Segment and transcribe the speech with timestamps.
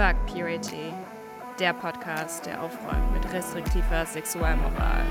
[0.00, 0.94] Fuck Purity,
[1.58, 5.04] der Podcast, der aufräumt mit restriktiver Sexualmoral.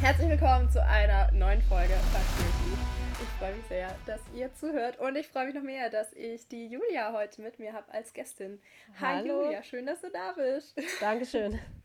[0.00, 2.80] Herzlich willkommen zu einer neuen Folge Fuck Purity.
[3.22, 6.48] Ich freue mich sehr, dass ihr zuhört und ich freue mich noch mehr, dass ich
[6.48, 8.58] die Julia heute mit mir habe als Gästin.
[8.98, 9.44] Hi Hallo.
[9.44, 10.74] Julia, schön, dass du da bist.
[11.02, 11.58] Dankeschön.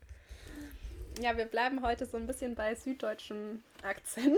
[1.19, 4.37] Ja, wir bleiben heute so ein bisschen bei süddeutschem Akzent.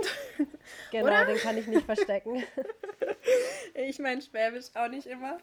[0.91, 1.25] Genau, Oder?
[1.25, 2.41] den kann ich nicht verstecken.
[3.87, 5.37] Ich meine Schwäbisch auch nicht immer.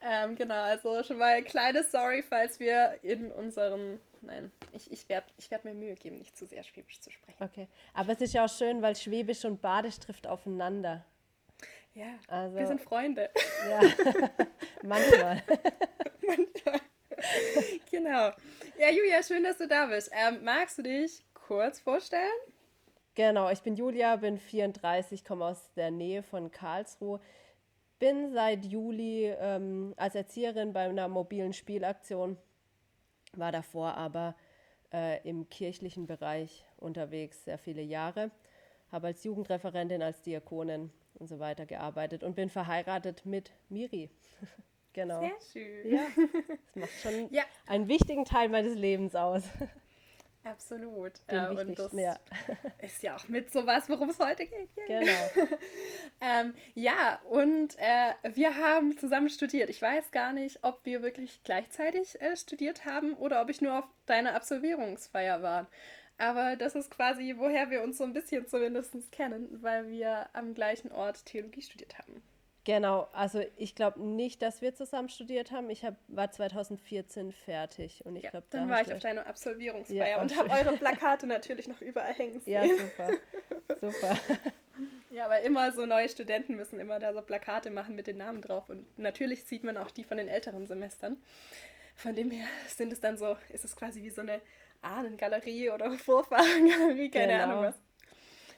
[0.00, 3.98] Ähm, genau, also schon mal eine kleine Sorry, falls wir in unserem.
[4.22, 7.42] Nein, ich, ich werde ich werd mir Mühe geben, nicht zu sehr Schwäbisch zu sprechen.
[7.42, 7.66] Okay.
[7.94, 11.04] Aber es ist ja auch schön, weil Schwäbisch und Badisch trifft aufeinander.
[11.94, 13.28] Ja, Also- wir sind Freunde.
[13.68, 13.80] Ja,
[14.82, 15.42] manchmal.
[17.90, 18.30] genau.
[18.78, 20.10] Ja, Julia, schön, dass du da bist.
[20.12, 22.30] Ähm, magst du dich kurz vorstellen?
[23.16, 27.20] Genau, ich bin Julia, bin 34, komme aus der Nähe von Karlsruhe.
[28.00, 32.38] Bin seit Juli ähm, als Erzieherin bei einer mobilen Spielaktion,
[33.34, 34.34] war davor aber
[34.92, 38.30] äh, im kirchlichen Bereich unterwegs, sehr viele Jahre.
[38.90, 44.08] Habe als Jugendreferentin, als Diakonin und so weiter gearbeitet und bin verheiratet mit Miri.
[44.94, 45.20] genau.
[45.20, 45.92] Sehr schön.
[45.92, 46.06] Ja,
[46.74, 47.42] das macht schon Ja.
[47.66, 49.42] einen wichtigen Teil meines Lebens aus.
[50.44, 51.12] Absolut.
[51.26, 52.18] Äh, und das ja.
[52.82, 54.68] ist ja auch mit sowas, worum es heute geht.
[54.88, 55.04] Yay.
[55.04, 55.48] Genau.
[56.22, 59.70] Ähm, ja, und äh, wir haben zusammen studiert.
[59.70, 63.78] Ich weiß gar nicht, ob wir wirklich gleichzeitig äh, studiert haben oder ob ich nur
[63.78, 65.66] auf deiner Absolvierungsfeier war.
[66.18, 70.52] Aber das ist quasi, woher wir uns so ein bisschen zumindest kennen, weil wir am
[70.52, 72.22] gleichen Ort Theologie studiert haben.
[72.64, 75.70] Genau, also ich glaube nicht, dass wir zusammen studiert haben.
[75.70, 79.26] Ich hab, war 2014 fertig und ich Ja, glaube, dann da war ich auf deiner
[79.26, 82.52] Absolvierungsfeier Ja, und habe eure Plakate natürlich noch überall hängen sehen.
[82.52, 83.10] Ja, super.
[83.80, 84.16] super.
[85.10, 88.40] Ja, aber immer so neue Studenten müssen immer da so Plakate machen mit den Namen
[88.42, 88.68] drauf.
[88.70, 91.16] Und natürlich sieht man auch die von den älteren Semestern.
[91.96, 94.40] Von dem her sind es dann so, ist es quasi wie so eine
[94.82, 97.42] Ahnengalerie oder Vorfahrengalerie, keine Genau.
[97.44, 97.74] Ahnung was.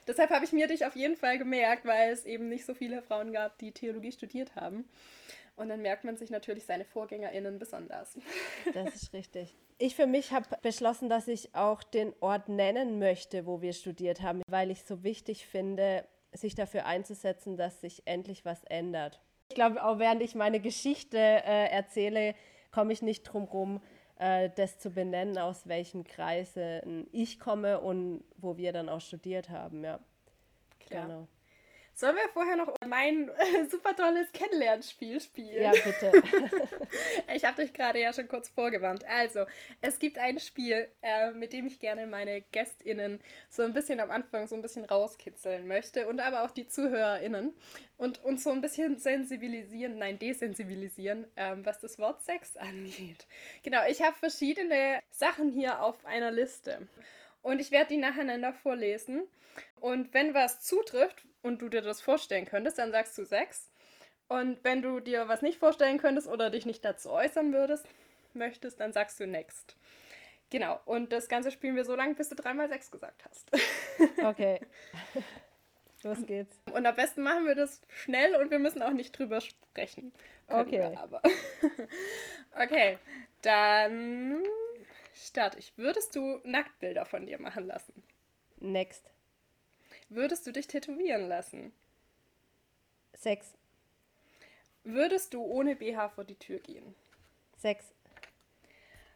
[0.07, 3.01] Deshalb habe ich mir dich auf jeden Fall gemerkt, weil es eben nicht so viele
[3.01, 4.85] Frauen gab, die Theologie studiert haben.
[5.55, 8.17] Und dann merkt man sich natürlich seine VorgängerInnen besonders.
[8.73, 9.55] Das ist richtig.
[9.77, 14.21] Ich für mich habe beschlossen, dass ich auch den Ort nennen möchte, wo wir studiert
[14.21, 19.21] haben, weil ich so wichtig finde, sich dafür einzusetzen, dass sich endlich was ändert.
[19.49, 22.33] Ich glaube, auch während ich meine Geschichte äh, erzähle,
[22.71, 23.81] komme ich nicht drum rum,
[24.23, 29.49] äh, das zu benennen, aus welchen Kreisen ich komme und wo wir dann auch studiert
[29.49, 29.83] haben.
[29.83, 29.99] Ja,
[30.79, 31.07] Klar.
[31.07, 31.27] genau.
[31.95, 35.61] Sollen wir vorher noch mein äh, super tolles Kennenlernspiel spielen?
[35.61, 36.11] Ja, bitte.
[37.35, 39.03] Ich habe dich gerade ja schon kurz vorgewarnt.
[39.05, 39.45] Also,
[39.81, 44.11] es gibt ein Spiel, äh, mit dem ich gerne meine GästInnen so ein bisschen am
[44.11, 47.53] Anfang so ein bisschen rauskitzeln möchte und aber auch die ZuhörerInnen
[47.97, 53.25] und uns so ein bisschen sensibilisieren, nein, desensibilisieren, ähm, was das Wort Sex angeht.
[53.63, 56.87] Genau, ich habe verschiedene Sachen hier auf einer Liste
[57.41, 59.23] und ich werde die nacheinander vorlesen.
[59.79, 63.69] Und wenn was zutrifft und du dir das vorstellen könntest, dann sagst du Sex.
[64.27, 67.85] Und wenn du dir was nicht vorstellen könntest oder dich nicht dazu äußern würdest,
[68.33, 69.75] möchtest, dann sagst du next.
[70.49, 73.51] Genau, und das Ganze spielen wir so lange, bis du dreimal Sex gesagt hast.
[74.23, 74.59] Okay.
[76.03, 76.59] Los geht's.
[76.73, 80.11] Und am besten machen wir das schnell und wir müssen auch nicht drüber sprechen.
[80.47, 80.97] Können Okay.
[80.97, 81.21] Aber.
[82.59, 82.97] okay,
[83.41, 84.43] dann
[85.13, 85.77] starte ich.
[85.77, 88.03] Würdest du Nacktbilder von dir machen lassen?
[88.59, 89.12] Next.
[90.13, 91.73] Würdest du dich tätowieren lassen?
[93.15, 93.47] Sex.
[94.83, 96.93] Würdest du ohne BH vor die Tür gehen?
[97.57, 97.85] Sex.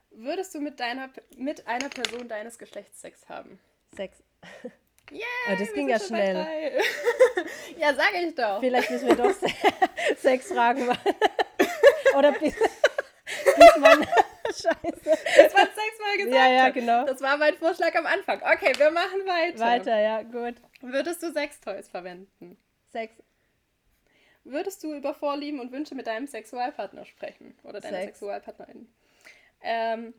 [0.10, 3.60] Würdest du mit, deiner, mit einer Person deines Geschlechts Sex haben?
[3.96, 4.18] Sex.
[5.12, 6.82] Yeah, Oh, das wir ging ja schnell.
[7.78, 8.60] ja, sage ich doch.
[8.60, 9.48] Vielleicht müssen wir doch Se
[10.18, 10.90] Sex fragen.
[12.16, 14.08] Oder bis, bis man.
[14.58, 15.02] Scheiße.
[15.04, 16.36] Das war sechsmal gesagt.
[16.36, 17.06] Ja, ja, genau.
[17.06, 18.42] Das war mein Vorschlag am Anfang.
[18.42, 19.60] Okay, wir machen weiter.
[19.60, 20.56] Weiter, ja, gut.
[20.82, 22.58] Würdest du Sextoys verwenden?
[22.92, 23.14] Sex.
[24.44, 27.58] Würdest du über Vorlieben und Wünsche mit deinem Sexualpartner sprechen?
[27.64, 28.20] Oder deiner Sex.
[28.20, 28.88] Sexualpartnerin?
[29.62, 30.14] Ähm,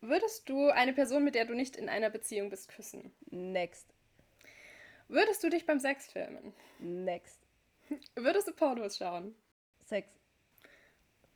[0.00, 3.14] würdest du eine Person, mit der du nicht in einer Beziehung bist, küssen?
[3.30, 3.88] Next.
[5.08, 6.54] Würdest du dich beim Sex filmen?
[6.78, 7.40] Next.
[8.14, 9.34] Würdest du Pornos schauen?
[9.84, 10.08] Sex.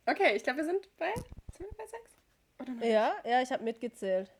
[0.05, 1.13] Okay, ich glaube, wir sind bei,
[1.59, 2.17] sind wir bei Sex?
[2.59, 2.83] Oder noch?
[2.83, 4.31] Ja, ja, ich habe mitgezählt.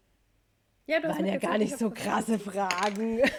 [0.88, 3.21] Ja, du Waren ja gar nicht ich so krasse Fragen.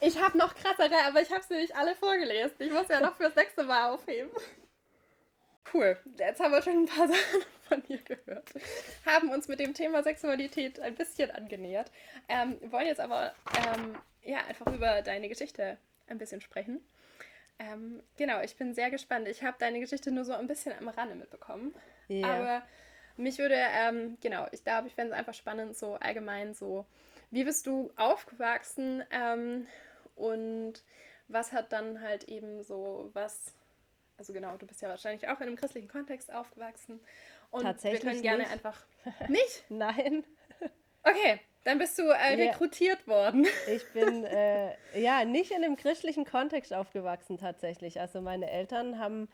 [0.00, 2.56] Ich habe noch krassere, aber ich habe sie nicht alle vorgelesen.
[2.58, 4.30] Ich muss ja noch fürs nächste Mal aufheben.
[5.72, 5.96] Cool.
[6.18, 8.50] Jetzt haben wir schon ein paar Sachen von dir gehört.
[9.06, 11.90] Haben uns mit dem Thema Sexualität ein bisschen angenähert.
[12.28, 16.86] Ähm, wollen jetzt aber ähm, ja, einfach über deine Geschichte ein bisschen sprechen.
[17.58, 19.26] Ähm, genau, ich bin sehr gespannt.
[19.26, 21.74] Ich habe deine Geschichte nur so ein bisschen am Rande mitbekommen.
[22.08, 22.34] Ja.
[22.34, 22.62] Aber
[23.16, 26.86] mich würde, ähm, genau, ich glaube, ich fände es einfach spannend, so allgemein so,
[27.30, 29.66] wie bist du aufgewachsen ähm,
[30.16, 30.82] und
[31.28, 33.54] was hat dann halt eben so was,
[34.18, 37.00] also genau, du bist ja wahrscheinlich auch in einem christlichen Kontext aufgewachsen
[37.50, 38.52] und Tatsächlich wir können gerne nicht.
[38.52, 38.84] einfach,
[39.28, 39.64] nicht?
[39.68, 40.24] Nein,
[41.04, 42.50] Okay, dann bist du äh, Ja.
[42.50, 43.46] rekrutiert worden.
[43.68, 48.00] ich bin äh, ja nicht in einem christlichen Kontext aufgewachsen tatsächlich.
[48.00, 49.28] Also meine Eltern haben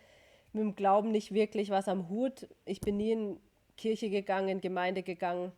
[0.53, 2.49] mit dem Glauben nicht wirklich was am Hut.
[2.65, 3.41] Ich bin nie in
[3.77, 5.53] Kirche gegangen, in Gemeinde gegangen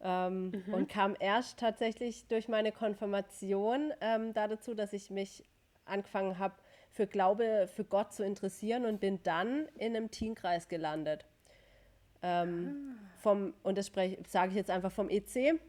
[0.00, 5.44] ähm, und kam erst tatsächlich durch meine Konfirmation ähm, da dazu, dass ich mich
[5.84, 6.54] angefangen habe,
[6.90, 11.26] für Glaube, für Gott zu interessieren und bin dann in einem Teenkreis gelandet.
[12.22, 13.92] Ähm, vom, und das
[14.26, 15.60] sage ich jetzt einfach vom EC.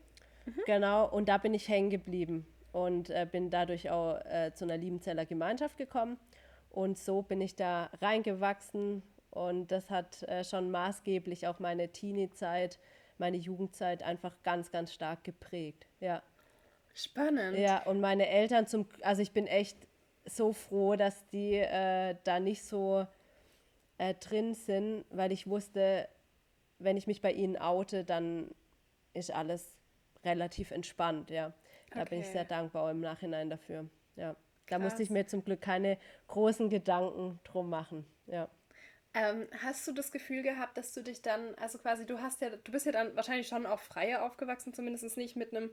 [0.66, 4.78] Genau, und da bin ich hängen geblieben und äh, bin dadurch auch äh, zu einer
[4.78, 6.18] Liebenzeller Gemeinschaft gekommen.
[6.70, 9.02] Und so bin ich da reingewachsen
[9.32, 12.80] und das hat äh, schon maßgeblich auch meine Teenie-Zeit,
[13.18, 15.88] meine Jugendzeit einfach ganz, ganz stark geprägt.
[16.00, 16.22] Ja.
[16.94, 17.58] Spannend.
[17.58, 19.78] Ja, und meine Eltern zum, also ich bin echt
[20.26, 23.06] so froh, dass die äh, da nicht so
[23.98, 26.08] äh, drin sind, weil ich wusste,
[26.80, 28.52] wenn ich mich bei ihnen oute, dann
[29.14, 29.76] ist alles
[30.24, 31.54] relativ entspannt, ja.
[31.94, 32.34] Da bin ich Okay.
[32.34, 33.90] sehr dankbar im Nachhinein dafür.
[34.16, 34.36] Ja.
[34.70, 35.14] Da musste ich Krass.
[35.14, 38.06] mir zum Glück keine großen Gedanken drum machen.
[38.28, 38.50] Ja.
[39.16, 42.52] Ähm, hast du das Gefühl gehabt, dass du dich dann, also quasi, du hast ja,
[42.52, 45.72] du bist ja dann wahrscheinlich schon auch freier aufgewachsen, zumindest nicht mit einem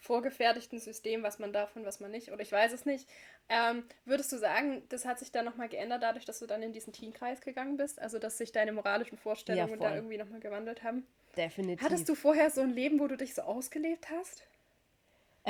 [0.00, 3.06] vorgefertigten System, was man darf und was man nicht, oder ich weiß es nicht.
[3.48, 6.72] Ähm, würdest du sagen, das hat sich dann nochmal geändert, dadurch, dass du dann in
[6.72, 8.00] diesen Teenkreis gegangen bist?
[8.00, 9.96] Also, dass sich deine moralischen Vorstellungen da voll.
[9.96, 11.06] irgendwie nochmal gewandelt haben?
[11.36, 11.84] Definitiv.
[11.84, 14.47] Hattest du vorher so ein Leben, wo du dich so ausgelebt hast?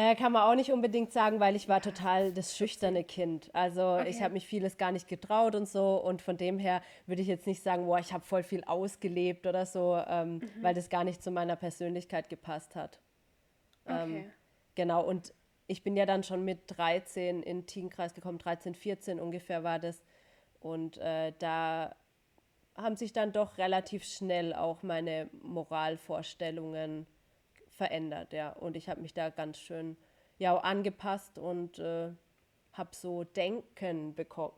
[0.00, 3.52] Äh, kann man auch nicht unbedingt sagen, weil ich war total das schüchterne Kind.
[3.52, 4.22] Also ich Okay.
[4.22, 5.96] habe mich vieles gar nicht getraut und so.
[5.96, 9.44] Und von dem her würde ich jetzt nicht sagen, boah, ich habe voll viel ausgelebt
[9.44, 10.42] oder so, ähm, Mhm.
[10.62, 13.00] weil das gar nicht zu meiner Persönlichkeit gepasst hat.
[13.88, 14.30] Ähm, Okay.
[14.76, 15.34] Genau, und
[15.66, 19.80] ich bin ja dann schon mit 13 in den Teenkreis gekommen, 13, 14 ungefähr war
[19.80, 20.00] das.
[20.60, 21.96] Und äh, da
[22.76, 27.08] haben sich dann doch relativ schnell auch meine Moralvorstellungen
[27.78, 28.50] verändert, ja.
[28.50, 29.96] Und ich habe mich da ganz schön
[30.36, 32.10] ja angepasst und äh,
[32.72, 34.14] habe so denken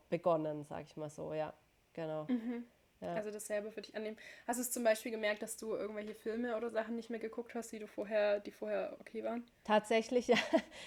[0.08, 1.54] begonnen, sag ich mal so, ja.
[1.92, 2.26] Genau.
[3.00, 3.14] Ja.
[3.14, 4.18] Also dasselbe für dich annehmen.
[4.46, 7.54] Hast du es zum Beispiel gemerkt, dass du irgendwelche Filme oder Sachen nicht mehr geguckt
[7.54, 9.42] hast, die du vorher, die vorher okay waren?
[9.64, 10.36] Tatsächlich, ja,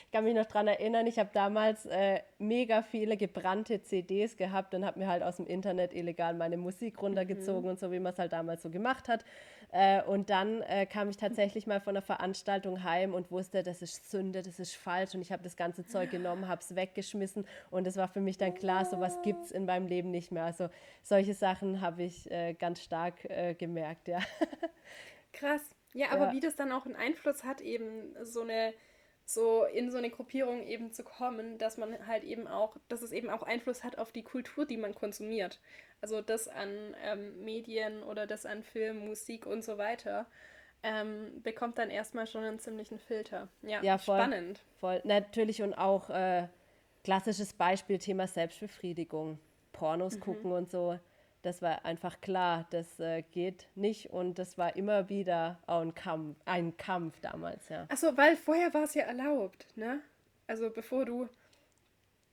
[0.06, 4.76] ich kann mich noch daran erinnern, ich habe damals äh, mega viele gebrannte CDs gehabt
[4.76, 8.14] und habe mir halt aus dem Internet illegal meine Musik runtergezogen und so, wie man
[8.14, 9.26] es halt damals so gemacht hat.
[9.72, 13.82] Äh, und dann äh, kam ich tatsächlich mal von einer Veranstaltung heim und wusste, das
[13.82, 17.46] ist Sünde, das ist falsch und ich habe das ganze Zeug genommen, habe es weggeschmissen
[17.72, 20.44] und es war für mich dann klar, sowas gibt es in meinem Leben nicht mehr.
[20.46, 20.70] Also
[21.02, 24.20] solche Sachen habe ich äh, ganz stark äh, gemerkt, ja.
[25.34, 25.62] Krass.
[25.94, 26.32] Ja, aber Ja.
[26.32, 28.74] wie das dann auch einen Einfluss hat, eben so eine,
[29.26, 33.12] so in so eine Gruppierung eben zu kommen, dass man halt eben auch, dass es
[33.12, 35.60] eben auch Einfluss hat auf die Kultur, die man konsumiert.
[36.02, 40.26] Also das an ähm, Medien oder das an Film, Musik und so weiter,
[40.84, 43.48] ähm, bekommt dann erstmal schon einen ziemlichen Filter.
[43.62, 44.18] Ja, Ja, voll.
[44.18, 44.60] spannend.
[44.80, 45.02] Voll.
[45.06, 46.48] Natürlich und auch äh,
[47.04, 49.40] klassisches Beispiel Thema Selbstbefriedigung.
[49.72, 51.00] Pornos gucken und so.
[51.44, 55.94] Das war einfach klar, das äh, geht nicht und das war immer wieder auch ein
[55.94, 57.86] Kampf, ein Kampf damals, ja.
[57.90, 60.00] Achso, weil vorher war es ja erlaubt, ne?
[60.48, 61.28] Also bevor du.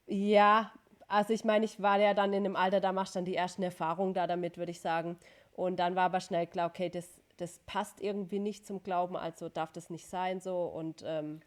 [0.07, 0.73] Ja,
[1.09, 3.35] also ich meine, ich war ja dann in dem Alter, da machst du dann die
[3.35, 5.19] ersten Erfahrungen da damit, würde ich sagen.
[5.55, 9.49] Und dann war aber schnell klar, okay, das, das passt irgendwie nicht zum Glauben, also
[9.49, 11.41] darf das nicht sein so und ähm,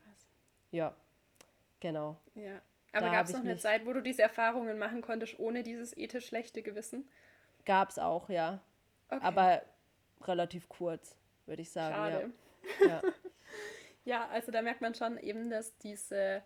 [0.71, 0.93] ja,
[1.79, 2.17] genau.
[2.35, 2.61] Ja.
[2.91, 6.27] Aber gab es noch eine Zeit, wo du diese Erfahrungen machen konntest, ohne dieses ethisch
[6.27, 7.09] schlechte Gewissen?
[7.65, 8.59] Gab es auch, ja.
[9.09, 9.23] Okay.
[9.23, 9.61] Aber
[10.21, 11.95] relativ kurz, würde ich sagen.
[11.95, 12.31] Schade.
[12.81, 12.87] Ja.
[12.87, 13.01] Ja.
[14.05, 16.43] Ja, also da merkt man schon eben, dass diese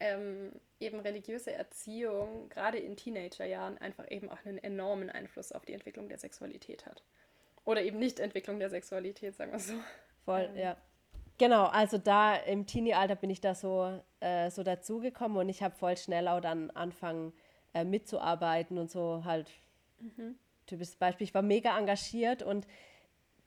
[0.00, 5.72] ähm, eben religiöse Erziehung gerade in Teenagerjahren einfach eben auch einen enormen Einfluss auf die
[5.72, 7.02] Entwicklung der Sexualität hat.
[7.64, 9.74] Oder eben nicht Entwicklung der Sexualität, sagen wir so.
[10.24, 10.56] Voll, Ähm.
[10.56, 10.76] ja.
[11.38, 15.74] Genau, also da im Teenie-Alter bin ich da so, äh, so dazugekommen und ich habe
[15.74, 17.32] voll schnell auch dann angefangen
[17.72, 19.50] äh, mitzuarbeiten und so halt.
[20.70, 22.66] Typisches Beispiel, ich war mega engagiert und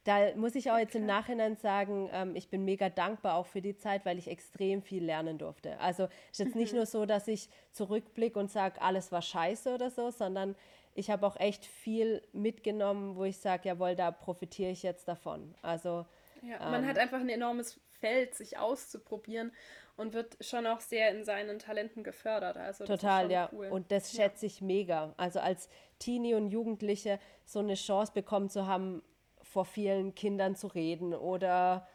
[0.04, 3.62] da muss ich auch jetzt im Nachhinein sagen, ähm, ich bin mega dankbar auch für
[3.62, 5.80] die Zeit, weil ich extrem viel lernen durfte.
[5.80, 9.90] Also ist jetzt nicht nur so, dass ich zurückblicke und sage, alles war scheiße oder
[9.90, 10.56] so, sondern
[10.94, 15.56] ich habe auch echt viel mitgenommen, wo ich sage, jawohl, da profitiere ich jetzt davon.
[15.62, 16.06] Also
[16.42, 16.90] Ja, man Ähm.
[16.90, 19.54] hat einfach ein enormes Feld, sich auszuprobieren.
[19.96, 22.58] Und wird schon auch sehr in seinen Talenten gefördert.
[22.58, 23.50] Also Total, ja.
[23.52, 23.68] Cool.
[23.68, 24.52] Und das schätze ja.
[24.52, 25.14] ich mega.
[25.18, 25.70] Also als
[26.00, 29.04] Teenie und Jugendliche so eine Chance bekommen zu haben,
[29.42, 31.88] vor vielen Kindern zu reden oder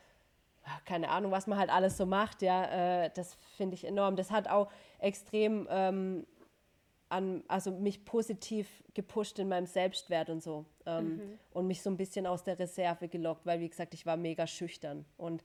[0.84, 4.16] keine Ahnung, was man halt alles so macht, ja, äh, das finde ich enorm.
[4.16, 6.26] Das hat auch extrem ähm,
[7.08, 11.38] an, also mich positiv gepusht in meinem Selbstwert und so ähm, mhm.
[11.52, 14.46] und mich so ein bisschen aus der Reserve gelockt, weil wie gesagt, ich war mega
[14.46, 15.42] schüchtern und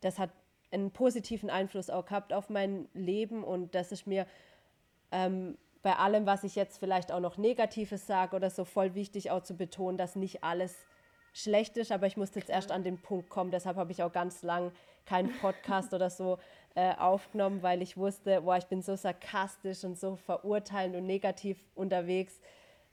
[0.00, 0.30] das hat
[0.70, 4.26] einen positiven Einfluss auch gehabt auf mein Leben und das ist mir
[5.12, 9.30] ähm, bei allem, was ich jetzt vielleicht auch noch Negatives sage oder so, voll wichtig
[9.30, 10.74] auch zu betonen, dass nicht alles
[11.32, 14.10] schlecht ist, aber ich musste jetzt erst an den Punkt kommen, deshalb habe ich auch
[14.10, 14.72] ganz lang
[15.04, 16.38] keinen Podcast oder so
[16.74, 21.58] äh, aufgenommen, weil ich wusste, boah, ich bin so sarkastisch und so verurteilend und negativ
[21.74, 22.40] unterwegs,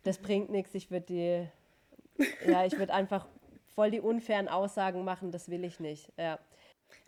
[0.03, 1.47] das bringt nichts, ich würde die,
[2.45, 3.27] ja, ich würde einfach
[3.73, 6.37] voll die unfairen Aussagen machen, das will ich nicht, ja.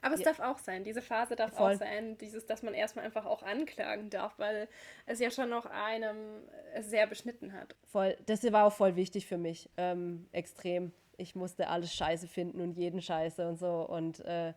[0.02, 0.28] Aber es ja.
[0.28, 1.74] darf auch sein, diese Phase darf Voll.
[1.74, 4.68] auch sein, dieses, dass man erstmal einfach auch anklagen darf, weil
[5.06, 6.44] es ja schon noch einem
[6.82, 7.76] sehr beschnitten hat.
[7.88, 12.62] Voll, das war auch voll wichtig für mich, ähm, extrem ich musste alles scheiße finden
[12.62, 14.54] und jeden scheiße und so und äh,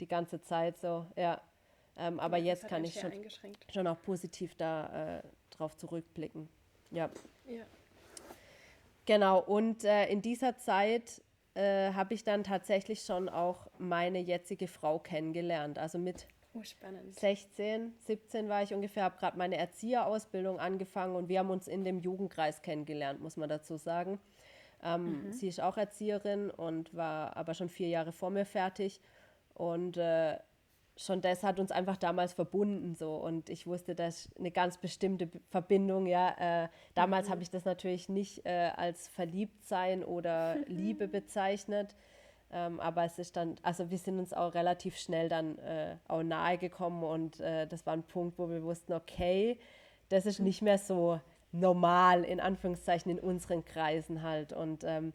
[0.00, 1.40] die ganze Zeit so, ja.
[1.96, 3.12] Ähm, aber ja, jetzt kann ich schon,
[3.72, 6.48] schon auch positiv da äh, drauf zurückblicken.
[6.90, 7.10] Ja.
[7.46, 7.64] ja.
[9.04, 11.22] Genau, und äh, in dieser Zeit
[11.58, 15.76] äh, habe ich dann tatsächlich schon auch meine jetzige Frau kennengelernt.
[15.76, 16.62] Also mit oh,
[17.10, 21.84] 16, 17 war ich ungefähr, habe gerade meine Erzieherausbildung angefangen und wir haben uns in
[21.84, 24.20] dem Jugendkreis kennengelernt, muss man dazu sagen.
[24.84, 25.32] Ähm, mhm.
[25.32, 29.00] Sie ist auch Erzieherin und war aber schon vier Jahre vor mir fertig.
[29.54, 30.38] Und äh,
[30.98, 35.28] schon das hat uns einfach damals verbunden so und ich wusste, dass eine ganz bestimmte
[35.48, 37.32] Verbindung, ja, äh, damals mhm.
[37.32, 41.94] habe ich das natürlich nicht äh, als Verliebtsein oder Liebe bezeichnet,
[42.50, 46.22] ähm, aber es ist dann, also wir sind uns auch relativ schnell dann äh, auch
[46.22, 49.58] nahe gekommen und äh, das war ein Punkt, wo wir wussten, okay,
[50.08, 51.20] das ist nicht mehr so
[51.52, 54.52] normal, in Anführungszeichen, in unseren Kreisen halt.
[54.52, 55.12] Und ähm,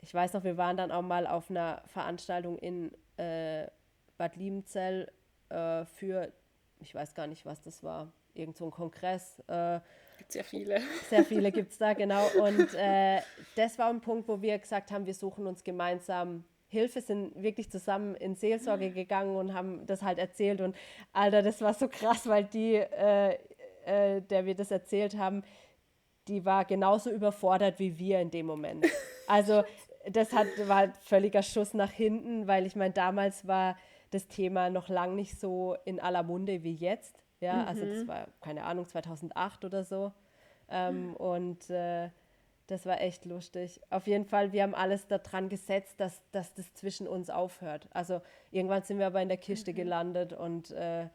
[0.00, 3.66] ich weiß noch, wir waren dann auch mal auf einer Veranstaltung in äh,
[4.16, 5.10] Bad Liebenzell
[5.48, 6.32] äh, für,
[6.80, 9.42] ich weiß gar nicht, was das war, irgend so ein Kongress.
[9.48, 9.80] Äh,
[10.18, 10.80] gibt sehr viele.
[11.08, 12.26] Sehr viele gibt es da, genau.
[12.40, 13.20] Und äh,
[13.54, 17.70] das war ein Punkt, wo wir gesagt haben, wir suchen uns gemeinsam Hilfe, sind wirklich
[17.70, 20.60] zusammen in Seelsorge gegangen und haben das halt erzählt.
[20.60, 20.74] Und
[21.12, 23.38] Alter, das war so krass, weil die äh,
[23.86, 25.42] äh, der wir das erzählt haben,
[26.28, 28.86] die war genauso überfordert wie wir in dem Moment.
[29.28, 29.64] Also
[30.08, 33.76] das hat, war halt völliger Schuss nach hinten, weil ich meine, damals war
[34.10, 37.22] das Thema noch lang nicht so in aller Munde wie jetzt.
[37.40, 37.68] Ja, mhm.
[37.68, 38.08] also das mhm.
[38.08, 40.12] war, keine Ahnung, 2008 oder so.
[40.68, 41.16] Ähm, mhm.
[41.16, 42.10] Und äh,
[42.66, 43.80] das war echt lustig.
[43.90, 47.88] Auf jeden Fall, wir haben alles daran gesetzt, dass, dass das zwischen uns aufhört.
[47.92, 48.20] Also
[48.50, 49.76] irgendwann sind wir aber in der Kiste mhm.
[49.76, 51.06] gelandet und äh,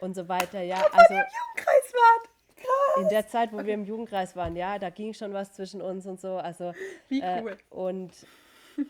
[0.00, 0.62] und so weiter.
[0.62, 2.28] Ja, also im Jugendkreis waren.
[2.56, 3.02] Krass.
[3.02, 3.66] In der Zeit, wo okay.
[3.66, 6.36] wir im Jugendkreis waren, ja, da ging schon was zwischen uns und so.
[6.36, 6.72] Also,
[7.08, 7.52] Wie äh, cool.
[7.52, 8.12] Äh, und,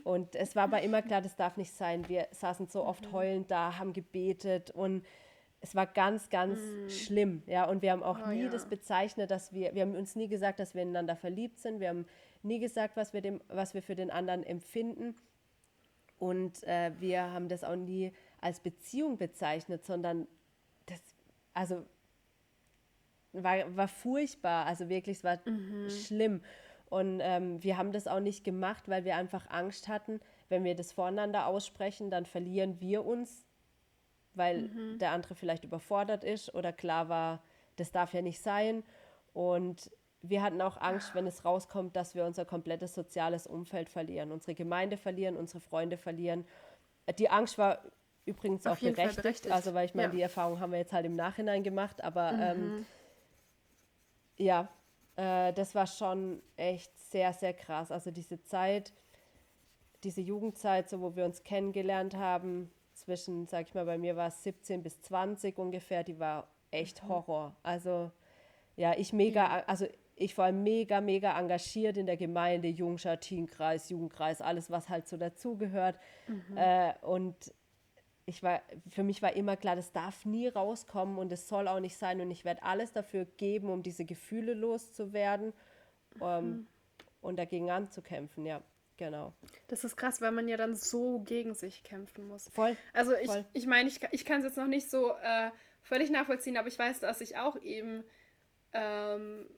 [0.05, 2.09] und es war aber immer klar, das darf nicht sein.
[2.09, 3.13] Wir saßen so oft mhm.
[3.13, 5.05] heulend da, haben gebetet und
[5.61, 6.89] es war ganz, ganz mm.
[6.89, 7.43] schlimm.
[7.47, 8.49] Ja, und wir haben auch oh, nie ja.
[8.49, 11.81] das bezeichnet, dass wir, wir haben uns nie gesagt, dass wir ineinander verliebt sind.
[11.81, 12.07] Wir haben
[12.45, 15.17] nie gesagt, was wir, dem, was wir für den anderen empfinden.
[16.21, 20.29] Und äh, wir haben das auch nie als Beziehung bezeichnet, sondern
[21.55, 21.85] also
[23.33, 25.91] war, war furchtbar, also wirklich, es war mhm.
[25.91, 26.41] schlimm.
[26.91, 30.75] Und ähm, wir haben das auch nicht gemacht, weil wir einfach Angst hatten, wenn wir
[30.75, 33.47] das voreinander aussprechen, dann verlieren wir uns,
[34.35, 34.99] weil mhm.
[34.99, 37.43] der andere vielleicht überfordert ist oder klar war,
[37.77, 38.83] das darf ja nicht sein.
[39.35, 39.91] Und
[40.23, 44.55] wir hatten auch Angst, wenn es rauskommt, dass wir unser komplettes soziales Umfeld verlieren, unsere
[44.55, 46.45] Gemeinde verlieren, unsere Freunde verlieren.
[47.19, 47.81] Die Angst war
[48.25, 50.15] übrigens Auf auch berechtigt, berechtigt, Also, weil ich meine, ja.
[50.15, 52.41] die Erfahrung haben wir jetzt halt im Nachhinein gemacht, aber mhm.
[52.41, 52.87] ähm,
[54.37, 54.69] ja,
[55.19, 57.91] äh, das war schon echt sehr, sehr krass.
[57.91, 58.93] Also diese Zeit,
[60.05, 64.29] diese Jugendzeit, so wo wir uns kennengelernt haben, zwischen, sag ich mal, bei mir war
[64.29, 67.09] es 17 bis 20 ungefähr, die war echt mhm.
[67.09, 67.57] Horror.
[67.63, 68.11] Also
[68.77, 74.41] ja, ich mega, also ich war mega, mega engagiert in der Gemeinde, Jungschar, Teamkreis, Jugendkreis,
[74.41, 75.99] alles, was halt so dazugehört.
[76.29, 76.57] Mhm.
[76.57, 77.35] Äh, und
[78.29, 81.81] ich war, für mich war immer klar, das darf nie rauskommen und es soll auch
[81.81, 85.55] nicht sein und ich werde alles dafür geben, um diese Gefühle loszuwerden
[86.21, 86.67] um, mhm.
[87.23, 88.63] und dagegen anzukämpfen, ja,
[88.99, 89.33] genau.
[89.69, 92.51] Das ist krass, weil man ja dann so gegen sich kämpfen muss.
[92.51, 92.77] Voll.
[92.93, 93.47] Also ich, voll.
[93.55, 96.79] ich meine, ich, ich kann es jetzt noch nicht so äh, völlig nachvollziehen, aber ich
[96.79, 98.05] weiß, dass ich auch eben
[98.75, 99.49] ähm,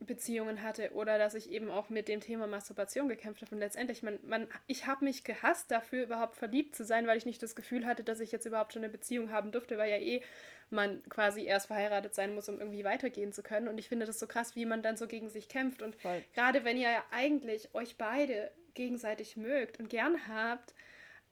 [0.00, 3.54] Beziehungen hatte oder dass ich eben auch mit dem Thema Masturbation gekämpft habe.
[3.54, 7.26] Und letztendlich, man, man, ich habe mich gehasst dafür, überhaupt verliebt zu sein, weil ich
[7.26, 9.98] nicht das Gefühl hatte, dass ich jetzt überhaupt schon eine Beziehung haben durfte, weil ja
[9.98, 10.22] eh
[10.70, 13.68] man quasi erst verheiratet sein muss, um irgendwie weitergehen zu können.
[13.68, 15.82] Und ich finde das so krass, wie man dann so gegen sich kämpft.
[15.82, 16.24] Und Voll.
[16.32, 20.74] gerade wenn ihr ja eigentlich euch beide gegenseitig mögt und gern habt,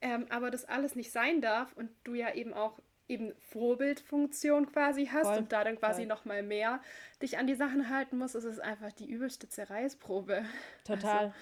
[0.01, 5.07] ähm, aber das alles nicht sein darf und du ja eben auch eben Vorbildfunktion quasi
[5.07, 5.39] hast Voll.
[5.39, 6.81] und da dann quasi nochmal mehr
[7.23, 10.45] dich an die Sachen halten musst, ist es einfach die übelste Zerreißprobe.
[10.85, 11.19] Total.
[11.19, 11.35] Also,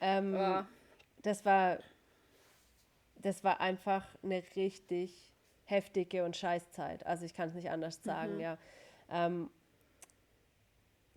[0.00, 0.62] ähm, oh.
[1.22, 1.78] Das war
[3.26, 5.32] das war einfach eine richtig
[5.64, 7.04] heftige und Scheißzeit.
[7.06, 8.40] Also ich kann es nicht anders sagen, mhm.
[8.40, 8.58] ja.
[9.10, 9.50] Ähm,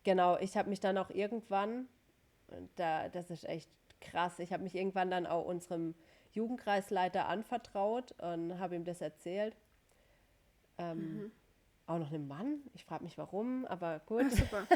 [0.04, 1.88] genau, ich habe mich dann auch irgendwann,
[2.76, 3.70] da, das ist echt
[4.02, 5.94] krass, ich habe mich irgendwann dann auch unserem
[6.32, 9.56] Jugendkreisleiter anvertraut und habe ihm das erzählt.
[10.80, 11.32] Ähm, mhm.
[11.90, 12.60] Auch noch einem Mann.
[12.76, 14.26] Ich frage mich warum, aber gut.
[14.28, 14.68] Ach, super.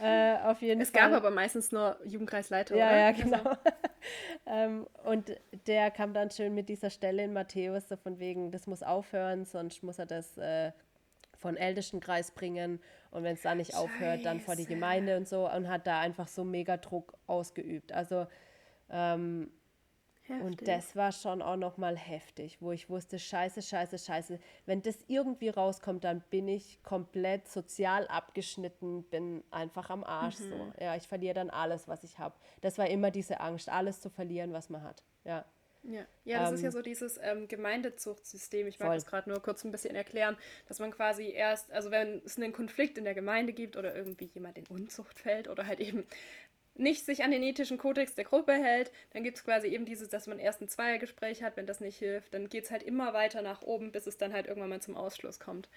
[0.02, 1.02] äh, auf jeden es Fall.
[1.02, 2.74] gab aber meistens nur Jugendkreisleiter.
[2.74, 2.98] Ja, oder?
[2.98, 3.56] ja, also genau.
[4.46, 5.36] ähm, und
[5.68, 9.44] der kam dann schön mit dieser Stelle in Matthäus, so von wegen, das muss aufhören,
[9.44, 10.72] sonst muss er das äh,
[11.38, 12.80] von Ältestenkreis bringen.
[13.12, 13.82] Und wenn es da nicht Scheiße.
[13.84, 15.48] aufhört, dann vor die Gemeinde und so.
[15.48, 17.92] Und hat da einfach so mega Druck ausgeübt.
[17.92, 18.26] Also
[18.90, 19.52] ähm,
[20.32, 20.46] Heftig.
[20.46, 24.38] Und das war schon auch nochmal heftig, wo ich wusste, scheiße, scheiße, scheiße.
[24.66, 30.50] Wenn das irgendwie rauskommt, dann bin ich komplett sozial abgeschnitten, bin einfach am Arsch mhm.
[30.50, 30.72] so.
[30.80, 32.34] Ja, ich verliere dann alles, was ich habe.
[32.60, 35.02] Das war immer diese Angst, alles zu verlieren, was man hat.
[35.24, 35.44] Ja.
[35.84, 38.66] Ja, ja das ähm, ist ja ähm, so dieses ähm, Gemeindezuchtsystem.
[38.66, 38.96] Ich mag voll.
[38.96, 40.36] das gerade nur kurz ein bisschen erklären,
[40.68, 44.26] dass man quasi erst, also wenn es einen Konflikt in der Gemeinde gibt oder irgendwie
[44.26, 46.06] jemand in Unzucht fällt oder halt eben
[46.74, 50.08] nicht sich an den ethischen Kodex der Gruppe hält, dann gibt es quasi eben dieses,
[50.08, 53.12] dass man erst ein Zweiergespräch hat, wenn das nicht hilft, dann geht es halt immer
[53.12, 55.68] weiter nach oben, bis es dann halt irgendwann mal zum Ausschluss kommt.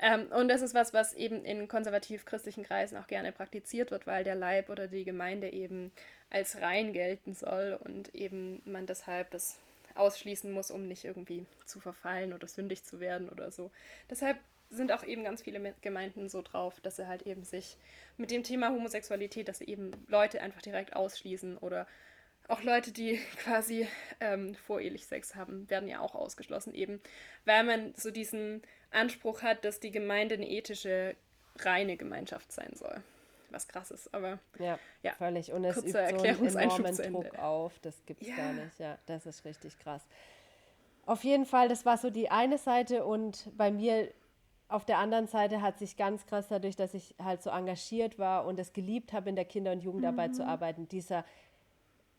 [0.00, 4.22] Ähm, und das ist was, was eben in konservativ-christlichen Kreisen auch gerne praktiziert wird, weil
[4.22, 5.90] der Leib oder die Gemeinde eben
[6.30, 9.58] als rein gelten soll und eben man deshalb das
[9.94, 13.70] ausschließen muss, um nicht irgendwie zu verfallen oder sündig zu werden oder so.
[14.08, 14.38] Deshalb
[14.70, 17.76] sind auch eben ganz viele Gemeinden so drauf, dass sie halt eben sich
[18.16, 21.86] mit dem Thema Homosexualität, dass sie eben Leute einfach direkt ausschließen oder
[22.48, 23.86] auch Leute, die quasi
[24.20, 27.00] ähm, vorehelich Sex haben, werden ja auch ausgeschlossen, eben
[27.44, 31.14] weil man so diesen Anspruch hat, dass die Gemeinde eine ethische,
[31.58, 33.02] reine Gemeinschaft sein soll.
[33.50, 35.52] Was krass ist, aber ja, ja völlig.
[35.52, 38.36] Und es übt so einen enormen Druck auf, das gibt es ja.
[38.36, 38.78] gar nicht.
[38.78, 40.02] Ja, das ist richtig krass.
[41.06, 44.12] Auf jeden Fall, das war so die eine Seite und bei mir
[44.68, 48.44] auf der anderen Seite hat sich ganz krass dadurch, dass ich halt so engagiert war
[48.44, 50.34] und es geliebt habe, in der Kinder- und Jugendarbeit mhm.
[50.34, 51.24] zu arbeiten, dieser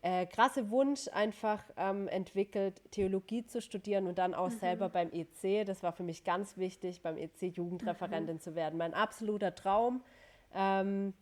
[0.02, 4.60] äh, krasse Wunsch einfach ähm, entwickelt, Theologie zu studieren und dann auch mhm.
[4.60, 5.66] selber beim EC.
[5.66, 8.42] Das war für mich ganz wichtig, beim EC Jugendreferentin mhm.
[8.42, 8.78] zu werden.
[8.78, 10.02] Mein absoluter Traum.
[10.56, 11.14] Ähm,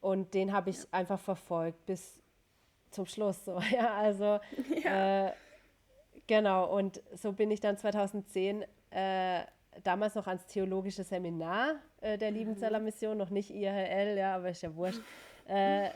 [0.00, 0.84] und den habe ich ja.
[0.90, 2.18] einfach verfolgt bis
[2.90, 3.44] zum Schluss.
[3.44, 3.60] So.
[3.70, 4.40] Ja, also
[4.82, 5.26] ja.
[5.28, 5.32] Äh,
[6.26, 6.74] genau.
[6.76, 9.42] Und so bin ich dann 2010 äh,
[9.84, 12.86] damals noch ans theologische Seminar äh, der Liebenzeller mhm.
[12.86, 15.00] Mission, noch nicht IHL, ja, aber ist ja wurscht,
[15.46, 15.90] äh,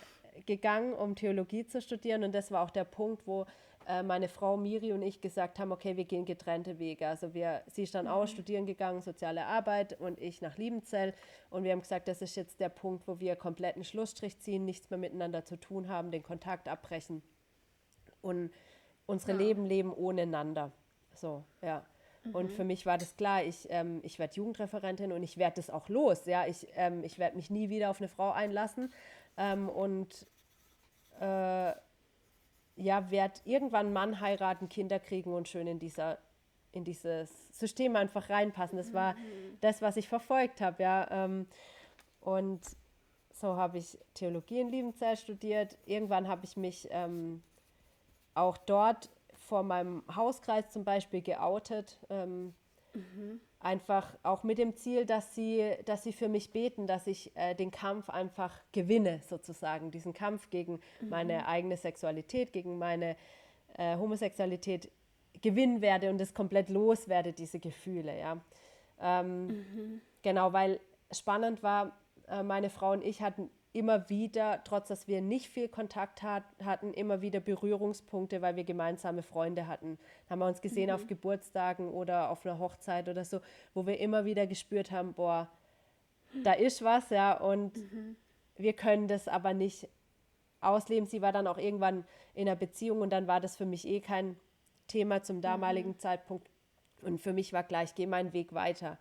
[0.47, 2.25] gegangen, um Theologie zu studieren.
[2.25, 3.47] Und das war auch der Punkt, wo
[3.87, 7.07] äh, meine Frau Miri und ich gesagt haben, okay, wir gehen getrennte Wege.
[7.07, 8.29] Also wir, sie ist dann auch mhm.
[8.29, 11.14] studieren gegangen, soziale Arbeit und ich nach Liebenzell.
[11.51, 14.90] Und wir haben gesagt, das ist jetzt der Punkt, wo wir kompletten Schlussstrich ziehen, nichts
[14.90, 17.23] mehr miteinander zu tun haben, den Kontakt abbrechen
[18.23, 18.51] und
[19.07, 19.38] unsere ja.
[19.38, 20.73] Leben leben ohne einander.
[21.14, 21.85] So, ja.
[22.33, 22.55] Und mhm.
[22.55, 25.89] für mich war das klar, ich, ähm, ich werde Jugendreferentin und ich werde das auch
[25.89, 26.25] los.
[26.27, 26.47] Ja?
[26.47, 28.93] Ich, ähm, ich werde mich nie wieder auf eine Frau einlassen
[29.37, 30.27] ähm, und
[31.21, 31.73] äh,
[32.77, 36.19] ja, werde irgendwann einen Mann heiraten, Kinder kriegen und schön in, dieser,
[36.71, 38.79] in dieses System einfach reinpassen.
[38.79, 39.59] Das war mhm.
[39.61, 40.83] das, was ich verfolgt habe.
[40.83, 41.09] Ja?
[41.11, 41.47] Ähm,
[42.21, 42.61] und
[43.33, 45.77] so habe ich Theologie in Liebenzell studiert.
[45.87, 47.43] Irgendwann habe ich mich ähm,
[48.35, 49.11] auch dort
[49.53, 51.99] vor meinem Hauskreis zum Beispiel geoutet.
[52.09, 52.55] Ähm,
[52.95, 53.38] mhm.
[53.61, 57.55] Einfach auch mit dem Ziel, dass sie, dass sie für mich beten, dass ich äh,
[57.55, 59.91] den Kampf einfach gewinne, sozusagen.
[59.91, 61.11] Diesen Kampf gegen mhm.
[61.11, 63.15] meine eigene Sexualität, gegen meine
[63.77, 64.91] äh, Homosexualität
[65.43, 68.19] gewinnen werde und es komplett loswerde, diese Gefühle.
[68.19, 68.41] Ja.
[69.03, 70.01] Ähm, mhm.
[70.23, 71.93] Genau, weil spannend war,
[72.27, 76.45] äh, meine Frau und ich hatten immer wieder, trotz dass wir nicht viel Kontakt hat,
[76.63, 79.99] hatten, immer wieder Berührungspunkte, weil wir gemeinsame Freunde hatten.
[80.29, 80.95] Haben wir uns gesehen mhm.
[80.95, 83.41] auf Geburtstagen oder auf einer Hochzeit oder so,
[83.73, 85.49] wo wir immer wieder gespürt haben, boah,
[86.45, 88.17] da ist was, ja, und mhm.
[88.57, 89.89] wir können das aber nicht
[90.61, 91.07] ausleben.
[91.07, 92.05] Sie war dann auch irgendwann
[92.35, 94.37] in einer Beziehung und dann war das für mich eh kein
[94.87, 95.99] Thema zum damaligen mhm.
[95.99, 96.51] Zeitpunkt.
[97.01, 98.99] Und für mich war gleich, geh meinen Weg weiter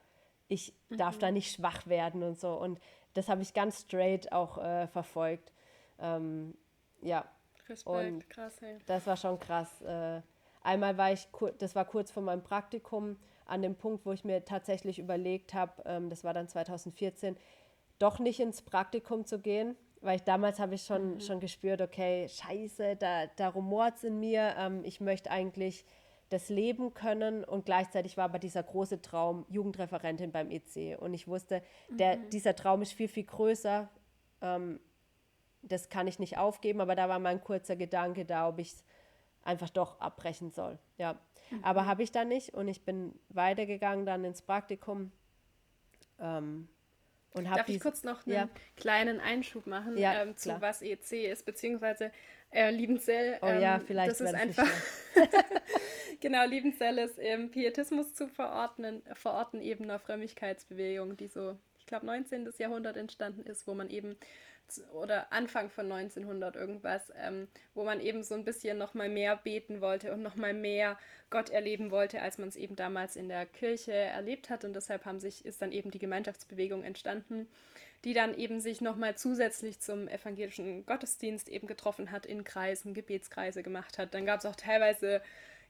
[0.52, 0.98] ich mhm.
[0.98, 2.54] darf da nicht schwach werden und so.
[2.54, 2.80] Und
[3.14, 5.52] das habe ich ganz straight auch äh, verfolgt.
[6.00, 6.56] Ähm,
[7.02, 7.26] ja.
[7.68, 8.80] Respekt, und krass, hey.
[8.86, 9.82] Das war schon krass.
[9.82, 10.22] Äh,
[10.62, 11.28] einmal war ich,
[11.60, 15.74] das war kurz vor meinem Praktikum, an dem Punkt, wo ich mir tatsächlich überlegt habe,
[15.86, 17.36] ähm, das war dann 2014,
[18.00, 21.20] doch nicht ins Praktikum zu gehen, weil ich damals habe ich schon, mhm.
[21.20, 25.86] schon gespürt, okay, scheiße, da, da rumort es in mir, ähm, ich möchte eigentlich
[26.32, 31.28] das leben können und gleichzeitig war aber dieser große Traum Jugendreferentin beim EC und ich
[31.28, 32.30] wusste, der, mhm.
[32.30, 33.90] dieser Traum ist viel, viel größer,
[34.42, 34.80] ähm,
[35.62, 38.84] das kann ich nicht aufgeben, aber da war mein kurzer Gedanke da, ob ich es
[39.44, 41.20] einfach doch abbrechen soll, ja.
[41.50, 41.66] Mhm.
[41.66, 45.12] Aber habe ich dann nicht und ich bin weitergegangen dann ins Praktikum.
[46.18, 46.70] Ähm,
[47.34, 48.50] und Darf ich kurz noch einen ja.
[48.78, 50.62] kleinen Einschub machen ja, ähm, zu klar.
[50.62, 52.12] was EC ist, beziehungsweise
[52.52, 53.38] äh, Liebenzell.
[53.42, 54.12] Oh ähm, ja, vielleicht.
[54.12, 54.68] Das ist einfach.
[56.22, 62.06] genau, Liebenzell ist im Pietismus zu verordnen, verorten eben einer Frömmigkeitsbewegung, die so, ich glaube,
[62.06, 62.50] 19.
[62.58, 64.16] Jahrhundert entstanden ist, wo man eben
[64.94, 69.36] oder Anfang von 1900 irgendwas, ähm, wo man eben so ein bisschen noch mal mehr
[69.36, 70.98] beten wollte und noch mal mehr
[71.30, 74.64] Gott erleben wollte, als man es eben damals in der Kirche erlebt hat.
[74.64, 77.48] Und deshalb haben sich, ist dann eben die Gemeinschaftsbewegung entstanden,
[78.04, 82.94] die dann eben sich noch mal zusätzlich zum evangelischen Gottesdienst eben getroffen hat, in Kreisen,
[82.94, 84.14] Gebetskreise gemacht hat.
[84.14, 85.22] Dann gab es auch teilweise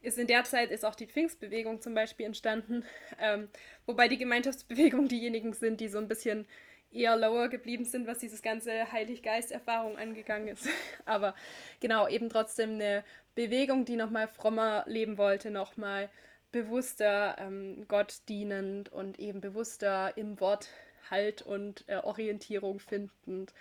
[0.02, 2.84] ist in der Zeit ist auch die Pfingstbewegung zum Beispiel entstanden,
[3.20, 3.50] ähm,
[3.86, 6.48] wobei die Gemeinschaftsbewegung diejenigen sind, die so ein bisschen
[6.92, 10.68] eher lower geblieben sind, was dieses ganze Heiliggeist-Erfahrung angegangen ist.
[11.06, 11.36] Aber
[11.80, 13.04] genau, eben trotzdem eine
[13.36, 16.10] Bewegung, die nochmal frommer leben wollte, nochmal
[16.52, 20.70] bewusster ähm, Gott dienend und eben bewusster im Wort
[21.10, 23.54] Halt und äh, Orientierung findend.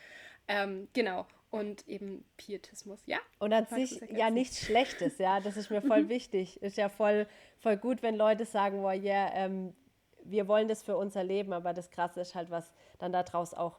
[0.48, 1.26] Ähm, genau.
[1.50, 3.18] Und eben Pietismus, ja.
[3.40, 5.40] Und an sich ja nichts Schlechtes, ja.
[5.40, 6.62] Das ist mir voll wichtig.
[6.62, 7.26] Ist ja voll,
[7.58, 9.74] voll gut, wenn Leute sagen, oh yeah, ähm,
[10.24, 13.78] wir wollen das für unser Leben, aber das Krasse ist halt, was dann daraus auch,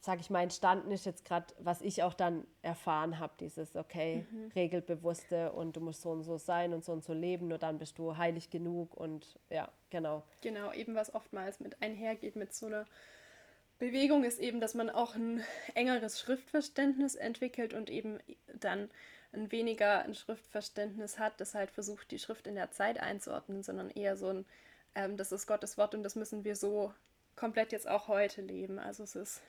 [0.00, 4.26] sage ich mal, entstanden ist jetzt gerade, was ich auch dann erfahren habe, dieses, okay,
[4.30, 4.52] mhm.
[4.54, 7.78] regelbewusste und du musst so und so sein und so und so leben, nur dann
[7.78, 10.22] bist du heilig genug und ja, genau.
[10.42, 12.84] Genau, eben was oftmals mit einhergeht mit so einer
[13.86, 15.42] Bewegung ist eben, dass man auch ein
[15.74, 18.18] engeres Schriftverständnis entwickelt und eben
[18.52, 18.90] dann
[19.32, 23.90] ein weniger ein Schriftverständnis hat, das halt versucht, die Schrift in der Zeit einzuordnen, sondern
[23.90, 24.44] eher so ein
[24.94, 26.92] ähm, das ist Gottes Wort und das müssen wir so
[27.36, 28.78] komplett jetzt auch heute leben.
[28.78, 29.42] Also es ist,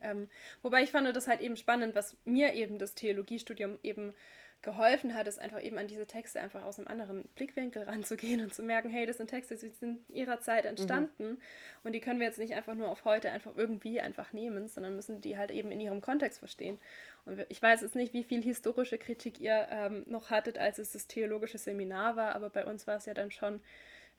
[0.00, 0.28] ähm,
[0.62, 4.14] wobei ich fand das halt eben spannend, was mir eben das Theologiestudium eben
[4.62, 8.54] geholfen hat, ist einfach eben an diese Texte einfach aus einem anderen Blickwinkel ranzugehen und
[8.54, 11.38] zu merken, hey, das sind Texte, die sind in ihrer Zeit entstanden mhm.
[11.82, 14.96] und die können wir jetzt nicht einfach nur auf heute einfach irgendwie einfach nehmen, sondern
[14.96, 16.78] müssen die halt eben in ihrem Kontext verstehen.
[17.24, 20.92] Und ich weiß jetzt nicht, wie viel historische Kritik ihr ähm, noch hattet, als es
[20.92, 23.60] das theologische Seminar war, aber bei uns war es ja dann schon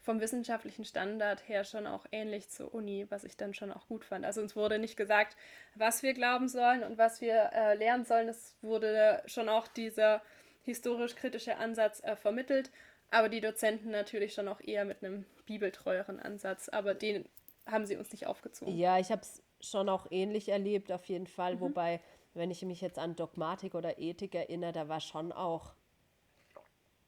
[0.03, 4.03] vom wissenschaftlichen Standard her schon auch ähnlich zur Uni, was ich dann schon auch gut
[4.03, 4.25] fand.
[4.25, 5.37] Also uns wurde nicht gesagt,
[5.75, 8.27] was wir glauben sollen und was wir äh, lernen sollen.
[8.27, 10.21] Es wurde schon auch dieser
[10.63, 12.69] historisch-kritische Ansatz äh, vermittelt,
[13.11, 17.27] aber die Dozenten natürlich schon auch eher mit einem bibeltreueren Ansatz, aber den
[17.65, 18.77] haben sie uns nicht aufgezogen.
[18.77, 21.55] Ja, ich habe es schon auch ähnlich erlebt, auf jeden Fall.
[21.55, 21.59] Mhm.
[21.61, 22.01] Wobei,
[22.33, 25.75] wenn ich mich jetzt an Dogmatik oder Ethik erinnere, da war schon auch,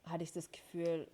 [0.05, 1.09] hatte ich das Gefühl,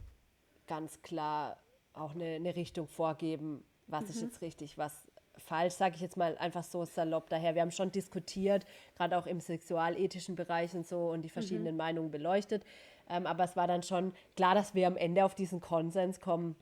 [0.67, 1.57] ganz klar
[1.93, 4.09] auch eine, eine Richtung vorgeben, was mhm.
[4.09, 4.93] ist jetzt richtig, was
[5.37, 7.55] falsch, sage ich jetzt mal einfach so salopp daher.
[7.55, 11.77] Wir haben schon diskutiert, gerade auch im sexualethischen Bereich und so und die verschiedenen mhm.
[11.77, 12.63] Meinungen beleuchtet.
[13.09, 16.55] Ähm, aber es war dann schon klar, dass wir am Ende auf diesen Konsens kommen,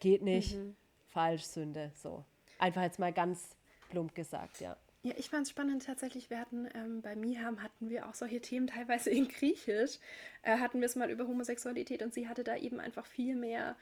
[0.00, 0.76] geht nicht, mhm.
[1.08, 2.24] falsch, Sünde, so.
[2.58, 3.56] Einfach jetzt mal ganz
[3.90, 4.76] plump gesagt, ja.
[5.02, 6.28] Ja, ich fand es spannend tatsächlich.
[6.28, 9.98] Wir hatten ähm, bei Miham hatten wir auch solche Themen teilweise in Griechisch.
[10.42, 13.76] Äh, hatten wir es mal über Homosexualität und sie hatte da eben einfach viel mehr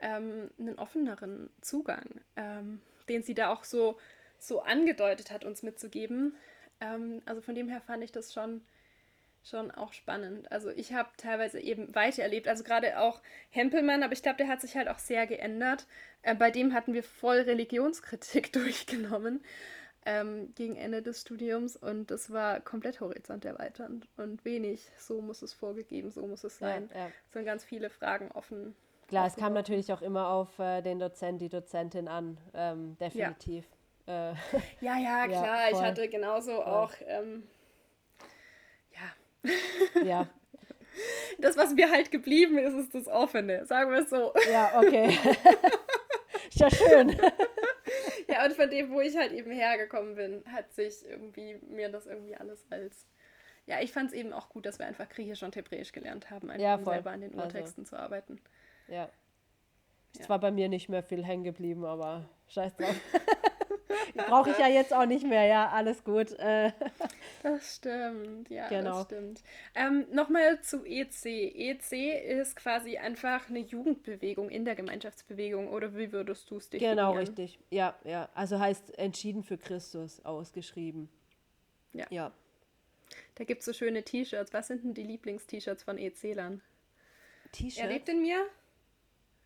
[0.00, 3.98] ähm, einen offeneren Zugang, ähm, den sie da auch so,
[4.38, 6.34] so angedeutet hat, uns mitzugeben.
[6.80, 8.62] Ähm, also von dem her fand ich das schon,
[9.44, 10.50] schon auch spannend.
[10.50, 14.48] Also ich habe teilweise eben weiter erlebt, also gerade auch Hempelmann, aber ich glaube, der
[14.48, 15.86] hat sich halt auch sehr geändert.
[16.22, 19.44] Äh, bei dem hatten wir voll Religionskritik durchgenommen
[20.06, 25.52] ähm, gegen Ende des Studiums und das war komplett horizonterweiternd und wenig, so muss es
[25.52, 26.88] vorgegeben, so muss es sein.
[26.94, 27.10] Ja, ja.
[27.26, 28.74] Es sind ganz viele Fragen offen
[29.10, 33.66] Klar, es kam natürlich auch immer auf äh, den Dozent, die Dozentin an, ähm, definitiv.
[34.06, 34.34] Ja, äh,
[34.80, 35.46] ja, ja, klar.
[35.46, 36.64] Ja, ich hatte genauso voll.
[36.64, 37.42] auch, ähm,
[38.92, 40.02] ja.
[40.04, 40.28] Ja.
[41.38, 44.32] Das, was mir halt geblieben ist, ist das Offene, sagen wir es so.
[44.50, 45.18] Ja, okay.
[46.48, 47.16] ist ja schön.
[48.28, 52.06] ja, und von dem, wo ich halt eben hergekommen bin, hat sich irgendwie mir das
[52.06, 53.08] irgendwie alles als
[53.66, 56.50] ja, ich fand es eben auch gut, dass wir einfach Griechisch und Hebräisch gelernt haben,
[56.50, 57.96] einfach ja, um selber an den also Urtexten also.
[57.96, 58.40] zu arbeiten.
[58.90, 59.08] Ja.
[60.12, 62.94] Ist zwar bei mir nicht mehr viel hängen geblieben, aber scheiß drauf.
[64.28, 66.32] Brauche ich ja jetzt auch nicht mehr, ja, alles gut.
[66.38, 66.72] Äh,
[67.42, 68.96] Das stimmt, ja, Genau.
[68.98, 69.42] das stimmt.
[69.74, 71.24] Ähm, Nochmal zu EC.
[71.24, 71.92] EC
[72.40, 76.96] ist quasi einfach eine Jugendbewegung in der Gemeinschaftsbewegung, oder wie würdest du es definieren?
[76.98, 77.58] genau, richtig.
[77.70, 78.28] Ja, ja.
[78.34, 81.08] Also heißt entschieden für Christus ausgeschrieben.
[81.92, 82.06] Ja.
[82.10, 82.32] Ja.
[83.36, 84.52] Da gibt es so schöne T-Shirts.
[84.52, 86.60] Was sind denn die Lieblings-T-Shirts von EC-Lern?
[87.44, 87.88] Er T-Shirt?
[87.88, 88.44] lebt in mir?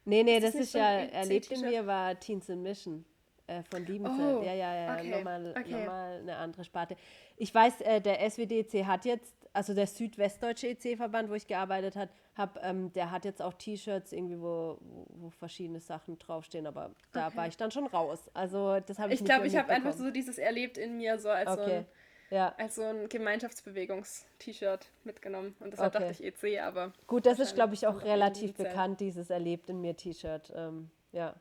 [0.04, 2.48] Nee, nee, Ist das das ist so ja, ein er lebt in mir, war Teens
[2.48, 3.04] in Mission
[3.46, 4.36] äh, von Liebenzeit.
[4.36, 5.70] Oh, ja, ja, ja, okay, nochmal, okay.
[5.70, 6.96] nochmal eine andere Sparte.
[7.36, 12.10] Ich weiß, äh, der SWDC hat jetzt, also der Südwestdeutsche EC-Verband, wo ich gearbeitet habe,
[12.36, 17.28] hab, ähm, der hat jetzt auch T-Shirts irgendwie, wo, wo, verschiedene Sachen draufstehen, aber da
[17.28, 17.36] Okay.
[17.36, 18.30] war ich dann schon raus.
[18.34, 21.28] Also das habe ich Ich glaube, ich habe einfach so dieses Erlebt in mir so
[21.30, 21.86] als so ein,
[22.30, 22.54] ja.
[22.58, 25.54] als so ein Gemeinschaftsbewegungs-T-Shirt mitgenommen.
[25.60, 26.08] Und deshalb Okay.
[26.08, 29.80] dachte ich EC, aber Gut, das ist, glaube ich, auch relativ bekannt, dieses Erlebt in
[29.80, 30.52] mir T-Shirt.
[30.54, 31.34] Ähm, ja,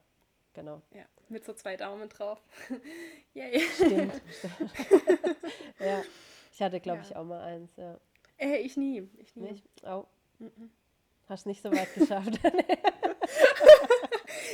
[0.54, 0.82] genau.
[0.94, 2.42] ja, mit so zwei Daumen drauf.
[3.34, 3.60] Yay.
[3.60, 4.14] Stimmt.
[5.80, 6.02] ja,
[6.52, 7.06] ich hatte, glaube Ja.
[7.10, 7.98] ich, auch mal eins, ja.
[8.38, 9.08] Äh, ich nie.
[9.18, 9.52] Ich nie.
[9.52, 9.66] Nicht?
[9.84, 10.06] Oh.
[10.40, 10.70] Mhm.
[11.30, 12.40] Hast nicht so weit geschafft.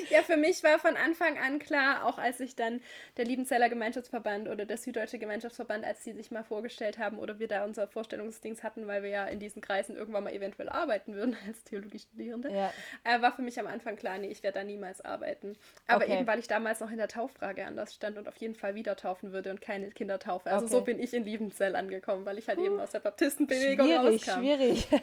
[0.09, 2.81] Ja, für mich war von Anfang an klar, auch als ich dann
[3.17, 7.47] der Liebenzeller Gemeinschaftsverband oder der Süddeutsche Gemeinschaftsverband, als die sich mal vorgestellt haben oder wir
[7.47, 11.37] da unser Vorstellungsdings hatten, weil wir ja in diesen Kreisen irgendwann mal eventuell arbeiten würden
[11.47, 15.01] als Theologiestudierende, ja, äh, war für mich am Anfang klar, nee, ich werde da niemals
[15.01, 15.57] arbeiten.
[15.87, 16.17] Aber Okay.
[16.17, 18.95] eben, weil ich damals noch in der Tauffrage anders stand und auf jeden Fall wieder
[18.95, 20.49] taufen würde und keine Kindertaufe.
[20.49, 20.75] Also Okay.
[20.75, 24.41] so bin ich in Liebenzell angekommen, weil ich halt eben aus der Baptistenbewegung schwierig, rauskam.
[24.41, 24.87] schwierig.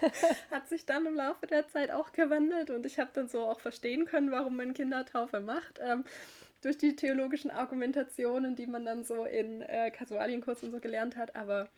[0.50, 3.60] hat sich dann im Laufe der Zeit auch gewandelt und ich habe dann so auch
[3.60, 5.78] verstehen können, warum man Kindertaufe macht.
[5.82, 6.04] Ähm,
[6.60, 11.36] durch die theologischen Argumentationen, die man dann so in äh, Kasualienkurs und so gelernt hat.
[11.36, 11.68] Aber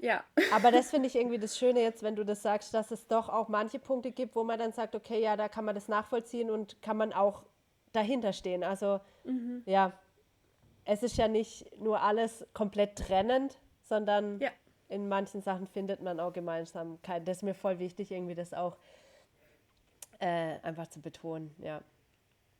[0.00, 3.06] ja, Aber das finde ich irgendwie das Schöne jetzt, wenn du das sagst, dass es
[3.06, 5.88] doch auch manche Punkte gibt, wo man dann sagt, okay, ja, da kann man das
[5.88, 7.42] nachvollziehen und kann man auch
[7.92, 8.64] dahinter stehen.
[8.64, 9.62] Also Mhm.
[9.66, 9.92] ja,
[10.84, 14.50] es ist ja nicht nur alles komplett trennend, sondern Ja.
[14.88, 17.28] in manchen Sachen findet man auch Gemeinsamkeit.
[17.28, 18.76] Das ist mir voll wichtig, irgendwie das auch
[20.18, 21.82] äh, einfach zu betonen, ja.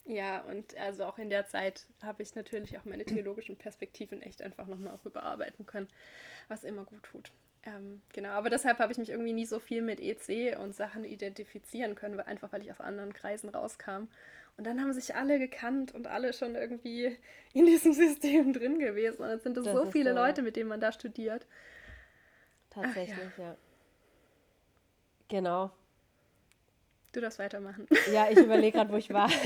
[0.05, 4.43] ja, und also auch in der Zeit habe ich natürlich auch meine theologischen Perspektiven echt
[4.43, 5.89] einfach nochmal auch überarbeiten können,
[6.49, 7.33] was immer gut tut.
[7.65, 11.05] Ähm, genau, aber deshalb habe ich mich irgendwie nie so viel mit EC und Sachen
[11.05, 14.09] identifizieren können, weil, einfach weil ich aus anderen Kreisen rauskam.
[14.57, 17.17] Und dann haben sich alle gekannt und alle schon irgendwie
[17.53, 19.23] in diesem System drin gewesen.
[19.23, 20.17] Und jetzt sind es so viele so.
[20.17, 21.47] Leute, mit denen man da studiert.
[22.71, 23.57] Tatsächlich, ja.
[25.29, 25.71] Genau.
[27.19, 27.89] Du darfst weitermachen.
[28.13, 29.29] Ja, ich überlege gerade, wo ich war.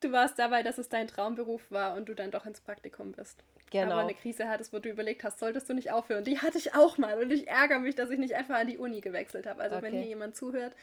[0.00, 3.42] Du warst dabei, dass es dein Traumberuf war und du dann doch ins Praktikum bist.
[3.70, 3.92] Genau.
[3.92, 6.24] Aber eine Krise hattest, wo du überlegt hast, solltest du nicht aufhören.
[6.24, 8.76] Die hatte ich auch mal und ich ärgere mich, dass ich nicht einfach an die
[8.76, 9.62] Uni gewechselt habe.
[9.62, 10.00] Also wenn Okay.
[10.00, 10.74] hier jemand zuhört,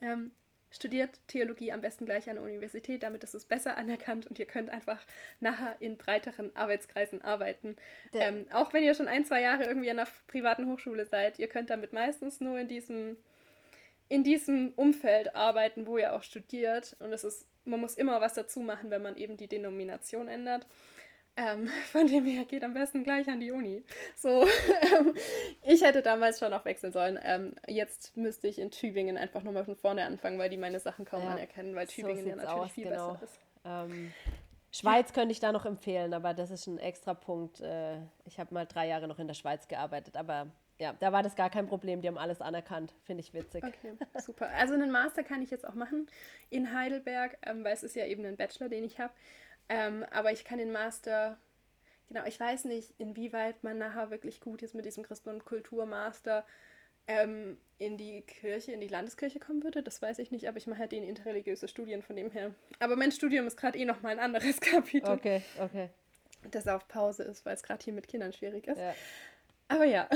[0.00, 0.32] ähm,
[0.72, 4.46] studiert Theologie am besten gleich an der Universität, damit ist es besser anerkannt und ihr
[4.46, 5.00] könnt einfach
[5.38, 7.76] nachher in breiteren Arbeitskreisen arbeiten.
[8.12, 11.46] Ähm, auch wenn ihr schon ein, zwei Jahre irgendwie an einer privaten Hochschule seid, ihr
[11.46, 13.16] könnt damit meistens nur in diesem
[14.14, 16.96] in diesem Umfeld arbeiten, wo ihr auch studiert.
[17.00, 20.66] Und es ist, man muss immer was dazu machen, wenn man eben die Denomination ändert.
[21.36, 23.82] Ähm, von dem her geht am besten gleich an die Uni.
[24.14, 24.46] So,
[24.96, 25.14] ähm,
[25.62, 27.18] ich hätte damals schon auch wechseln sollen.
[27.22, 31.04] Ähm, jetzt müsste ich in Tübingen einfach nochmal von vorne anfangen, weil die meine Sachen
[31.04, 33.12] kaum Ja, anerkennen, weil so Tübingen ja sieht's natürlich aus, viel genau.
[33.14, 33.40] besser ist.
[33.64, 34.12] Ähm,
[34.70, 37.60] Schweiz könnte ich da noch empfehlen, aber das ist ein extra Punkt.
[37.60, 41.22] Äh, ich habe mal drei Jahre noch in der Schweiz gearbeitet, aber ja, da war
[41.22, 42.00] das gar kein Problem.
[42.00, 42.94] Die haben alles anerkannt.
[43.04, 43.62] Finde ich witzig.
[43.62, 44.48] Okay, super.
[44.50, 46.08] Also einen Master kann ich jetzt auch machen
[46.50, 49.12] in Heidelberg, ähm, weil es ist ja eben ein Bachelor, den ich habe.
[49.68, 51.38] Ähm, aber ich kann den Master,
[52.08, 56.44] genau, ich weiß nicht, inwieweit man nachher wirklich gut ist mit diesem Christen- und Kulturmaster
[57.06, 59.82] ähm, in die Kirche, in die Landeskirche kommen würde.
[59.82, 62.54] Das weiß ich nicht, aber ich mache halt den interreligiöse Studien von dem her.
[62.80, 65.90] Aber mein Studium ist gerade eh nochmal ein anderes Kapitel, Okay, okay.
[66.50, 68.78] das auf Pause ist, weil es gerade hier mit Kindern schwierig ist.
[68.78, 68.94] Ja.
[69.68, 70.08] Aber ja,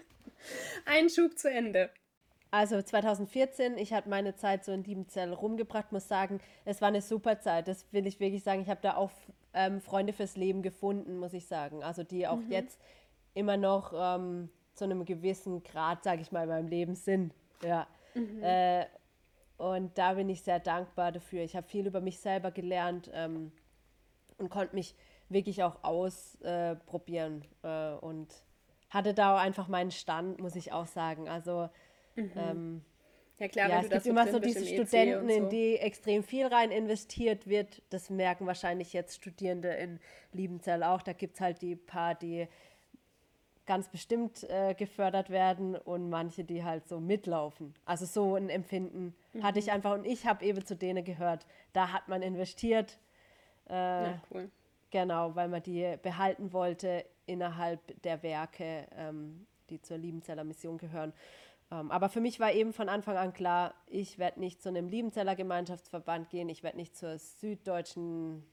[0.86, 1.90] ein Schub zu Ende.
[2.52, 7.00] Also 2014, ich habe meine Zeit so in Diebenzell rumgebracht, muss sagen, es war eine
[7.00, 7.68] super Zeit.
[7.68, 8.62] Das will ich wirklich sagen.
[8.62, 9.12] Ich habe da auch
[9.54, 11.84] ähm, Freunde fürs Leben gefunden, muss ich sagen.
[11.84, 12.80] Also die auch jetzt
[13.34, 17.34] immer noch ähm, zu einem gewissen Grad, sage ich mal, in meinem Leben sind.
[17.62, 17.86] Ja.
[18.42, 18.86] Äh,
[19.56, 21.42] und da bin ich sehr dankbar dafür.
[21.42, 23.52] Ich habe viel über mich selber gelernt ähm,
[24.38, 24.96] und konnte mich
[25.28, 28.28] wirklich auch ausprobieren äh, und
[28.90, 31.28] hatte da auch einfach meinen Stand, muss ich auch sagen.
[31.28, 31.68] Also
[32.16, 32.82] ähm,
[33.38, 35.48] Ja klar, ja, es gibt immer so diese EC Studenten, und in so.
[35.48, 37.82] die extrem viel rein investiert wird.
[37.88, 39.98] Das merken wahrscheinlich jetzt Studierende in
[40.32, 41.00] Liebenzell auch.
[41.00, 42.46] Da gibt es halt die paar, die
[43.64, 47.72] ganz bestimmt äh, gefördert werden und manche, die halt so mitlaufen.
[47.84, 49.42] Also so ein Empfinden mhm.
[49.42, 49.72] hatte ich mhm.
[49.72, 51.46] einfach und ich habe eben zu denen gehört.
[51.72, 52.98] Da hat man investiert.
[53.68, 54.50] Äh, ja, cool.
[54.90, 61.12] Genau, weil man die behalten wollte innerhalb der Werke, ähm, die zur Liebenzeller Mission gehören.
[61.70, 64.88] Ähm, aber für mich war eben von Anfang an klar, ich werde nicht zu einem
[64.88, 68.44] Liebenzeller Gemeinschaftsverband gehen, ich werde nicht zur süddeutschen,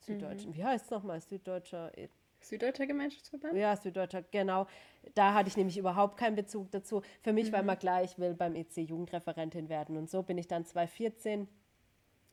[0.00, 0.56] süddeutschen, mhm.
[0.56, 1.92] wie heißt es nochmal, süddeutscher
[2.40, 3.56] Süddeutscher Gemeinschaftsverband?
[3.56, 4.66] Ja, Süddeutscher, genau.
[5.14, 7.02] Da hatte ich nämlich überhaupt keinen Bezug dazu.
[7.22, 7.52] Für mich mhm.
[7.52, 9.96] war immer klar, ich will beim EC Jugendreferentin werden.
[9.96, 11.48] Und so bin ich dann 2014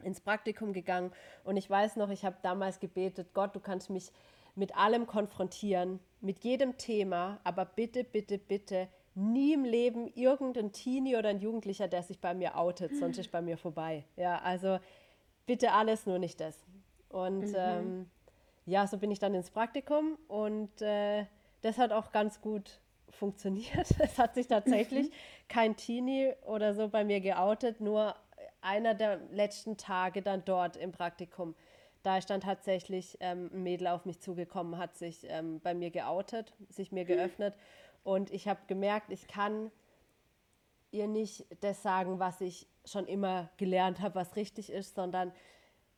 [0.03, 1.11] ins Praktikum gegangen.
[1.43, 4.11] Und ich weiß noch, ich habe damals gebetet, Gott, du kannst mich
[4.55, 11.17] mit allem konfrontieren, mit jedem Thema, aber bitte, bitte, bitte nie im Leben irgendein Teenie
[11.17, 14.05] oder ein Jugendlicher, der sich bei mir outet, sonst ist bei mir vorbei.
[14.15, 14.79] Ja, also
[15.45, 16.57] bitte alles, nur nicht das.
[17.09, 17.55] Und mhm.
[17.57, 18.09] ähm,
[18.65, 21.25] ja, so bin ich dann ins Praktikum und äh,
[21.61, 23.87] das hat auch ganz gut funktioniert.
[23.99, 25.11] Es hat sich tatsächlich
[25.49, 28.15] kein Teenie oder so bei mir geoutet, nur
[28.61, 31.55] einer der letzten Tage dann dort im Praktikum.
[32.03, 35.91] Da ist dann tatsächlich ähm, ein Mädel auf mich zugekommen, hat sich ähm, bei mir
[35.91, 37.55] geoutet, sich mir geöffnet
[38.03, 39.71] und ich habe gemerkt, ich kann
[40.91, 45.31] ihr nicht das sagen, was ich schon immer gelernt habe, was richtig ist, sondern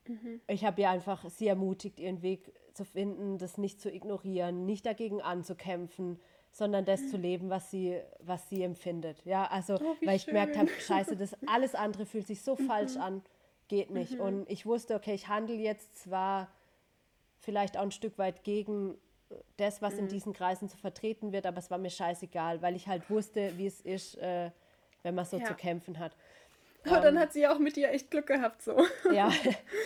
[0.07, 0.41] Mhm.
[0.47, 4.85] Ich habe ihr einfach sie ermutigt, ihren Weg zu finden, das nicht zu ignorieren, nicht
[4.85, 6.19] dagegen anzukämpfen,
[6.51, 7.07] sondern das mhm.
[7.07, 9.23] zu leben, was sie, was sie empfindet.
[9.25, 10.33] Ja, also, oh, weil ich schön.
[10.33, 12.67] gemerkt habe, scheiße, das alles andere fühlt sich so mhm.
[12.67, 13.21] falsch an,
[13.67, 14.13] geht nicht.
[14.13, 14.21] Mhm.
[14.21, 16.49] Und ich wusste, okay, ich handle jetzt zwar
[17.39, 18.97] vielleicht auch ein Stück weit gegen
[19.57, 20.09] das, was in mhm.
[20.09, 23.67] diesen Kreisen zu vertreten wird, aber es war mir scheißegal, weil ich halt wusste, wie
[23.67, 24.51] es ist, äh,
[25.01, 25.45] wenn man so ja.
[25.45, 26.15] zu kämpfen hat.
[26.85, 28.77] Oh, dann ähm, hat sie ja auch mit dir echt Glück gehabt, so.
[29.11, 29.31] Ja,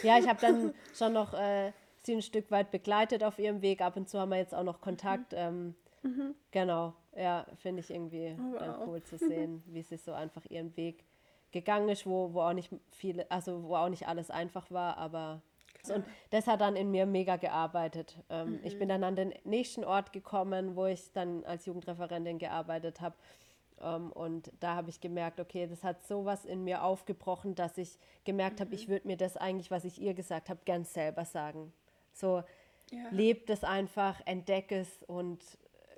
[0.03, 1.71] ja ich habe dann schon noch äh,
[2.03, 3.81] sie ein Stück weit begleitet auf ihrem Weg.
[3.81, 5.33] Ab und zu haben wir jetzt auch noch Kontakt.
[5.33, 5.37] Mhm.
[5.37, 6.35] Ähm, mhm.
[6.51, 8.87] Genau, ja, finde ich irgendwie oh, wow.
[8.87, 11.03] cool zu sehen, wie sie so einfach ihren Weg
[11.51, 15.41] gegangen ist, wo, wo auch nicht viele, also wo auch nicht alles einfach war, aber
[15.89, 18.17] und das hat dann in mir mega gearbeitet.
[18.29, 18.59] Ähm, mhm.
[18.63, 23.15] Ich bin dann an den nächsten Ort gekommen, wo ich dann als Jugendreferentin gearbeitet habe.
[23.79, 27.77] Um, ähm, und da habe ich gemerkt, okay, das hat sowas in mir aufgebrochen, dass
[27.77, 28.65] ich gemerkt mhm.
[28.65, 31.71] habe, ich würde mir das eigentlich, was ich ihr gesagt habe, gern selber sagen.
[32.11, 32.43] So,
[32.91, 32.99] ja.
[33.11, 35.43] lebt es einfach, entdeck es und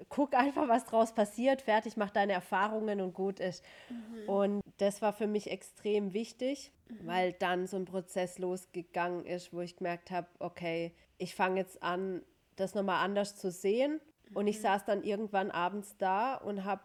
[0.08, 3.64] guck einfach, was draus passiert, fertig, mach deine Erfahrungen und gut ist.
[3.90, 4.30] Mhm.
[4.30, 7.08] Und das war für mich extrem wichtig, mhm.
[7.08, 11.84] weil dann so ein Prozess losgegangen ist, wo ich gemerkt habe, okay, ich fange jetzt
[11.84, 12.22] an,
[12.56, 14.00] das nochmal anders zu sehen.
[14.34, 14.62] Und ich mhm.
[14.62, 16.84] saß dann irgendwann abends da und habe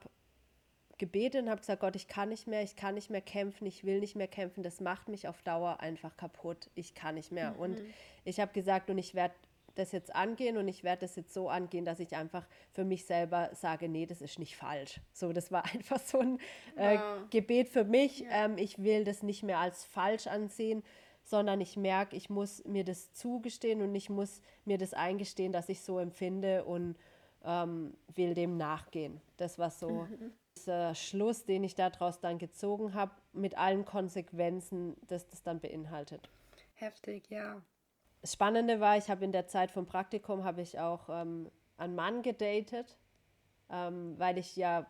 [0.99, 3.85] gebetet und habe gesagt, Gott, ich kann nicht mehr, ich kann nicht mehr kämpfen, ich
[3.85, 7.53] will nicht mehr kämpfen, das macht mich auf Dauer einfach kaputt, ich kann nicht mehr.
[7.53, 7.59] Mhm.
[7.59, 7.83] Und
[8.25, 9.35] ich habe gesagt, und ich werde
[9.75, 13.07] das jetzt angehen und ich werde das jetzt so angehen, dass ich einfach für mich
[13.07, 15.01] selber sage, nee, das ist nicht falsch.
[15.13, 16.39] So, das war einfach so ein
[16.77, 17.31] äh, wow.
[17.31, 18.21] Gebet für mich.
[18.21, 18.45] Ja.
[18.45, 20.83] Ähm, ich will das nicht mehr als falsch ansehen,
[21.25, 25.69] sondern ich merke, ich muss mir das zugestehen und ich muss mir das eingestehen, dass
[25.69, 26.97] ich so empfinde und
[27.45, 29.21] ähm, will dem nachgehen.
[29.37, 34.97] Das war so mhm dieser Schluss, den ich daraus dann gezogen habe, mit allen Konsequenzen,
[35.07, 36.29] dass das dann beinhaltet.
[36.75, 37.63] Heftig, ja.
[38.25, 41.95] Das Spannende war, ich habe in der Zeit vom Praktikum habe ich auch ähm, einen
[41.95, 42.97] Mann gedatet,
[43.71, 44.87] ähm, weil ich ja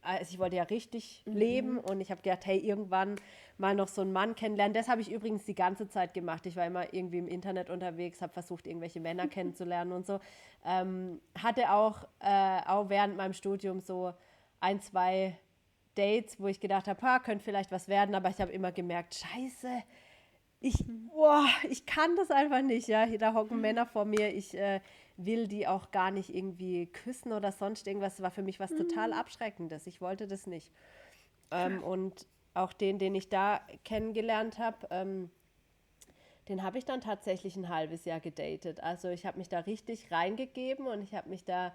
[0.00, 1.36] also ich wollte ja richtig mhm.
[1.36, 3.16] leben und ich habe gedacht, hey, irgendwann
[3.58, 4.72] mal noch so einen Mann kennenlernen.
[4.72, 6.46] Das habe ich übrigens die ganze Zeit gemacht.
[6.46, 10.18] Ich war immer irgendwie im Internet unterwegs, habe versucht, irgendwelche Männer kennenzulernen und so.
[10.64, 14.14] Ähm, hatte auch, äh, auch während meinem Studium so
[14.60, 15.36] ein, zwei
[15.96, 19.82] Dates, wo ich gedacht habe, könnte vielleicht was werden, aber ich habe immer gemerkt, scheiße,
[20.60, 23.06] ich, boah, ich kann das einfach nicht, ja.
[23.06, 23.62] Da hocken mhm.
[23.62, 24.80] Männer vor mir, ich äh,
[25.16, 28.16] will die auch gar nicht irgendwie küssen oder sonst irgendwas.
[28.16, 29.14] Das war für mich was total mhm.
[29.14, 29.86] Abschreckendes.
[29.86, 30.70] Ich wollte das nicht.
[31.50, 35.30] Ähm, und auch den, den ich da kennengelernt habe, ähm,
[36.48, 38.82] den habe ich dann tatsächlich ein halbes Jahr gedatet.
[38.82, 41.72] Also ich habe mich da richtig reingegeben und ich habe mich da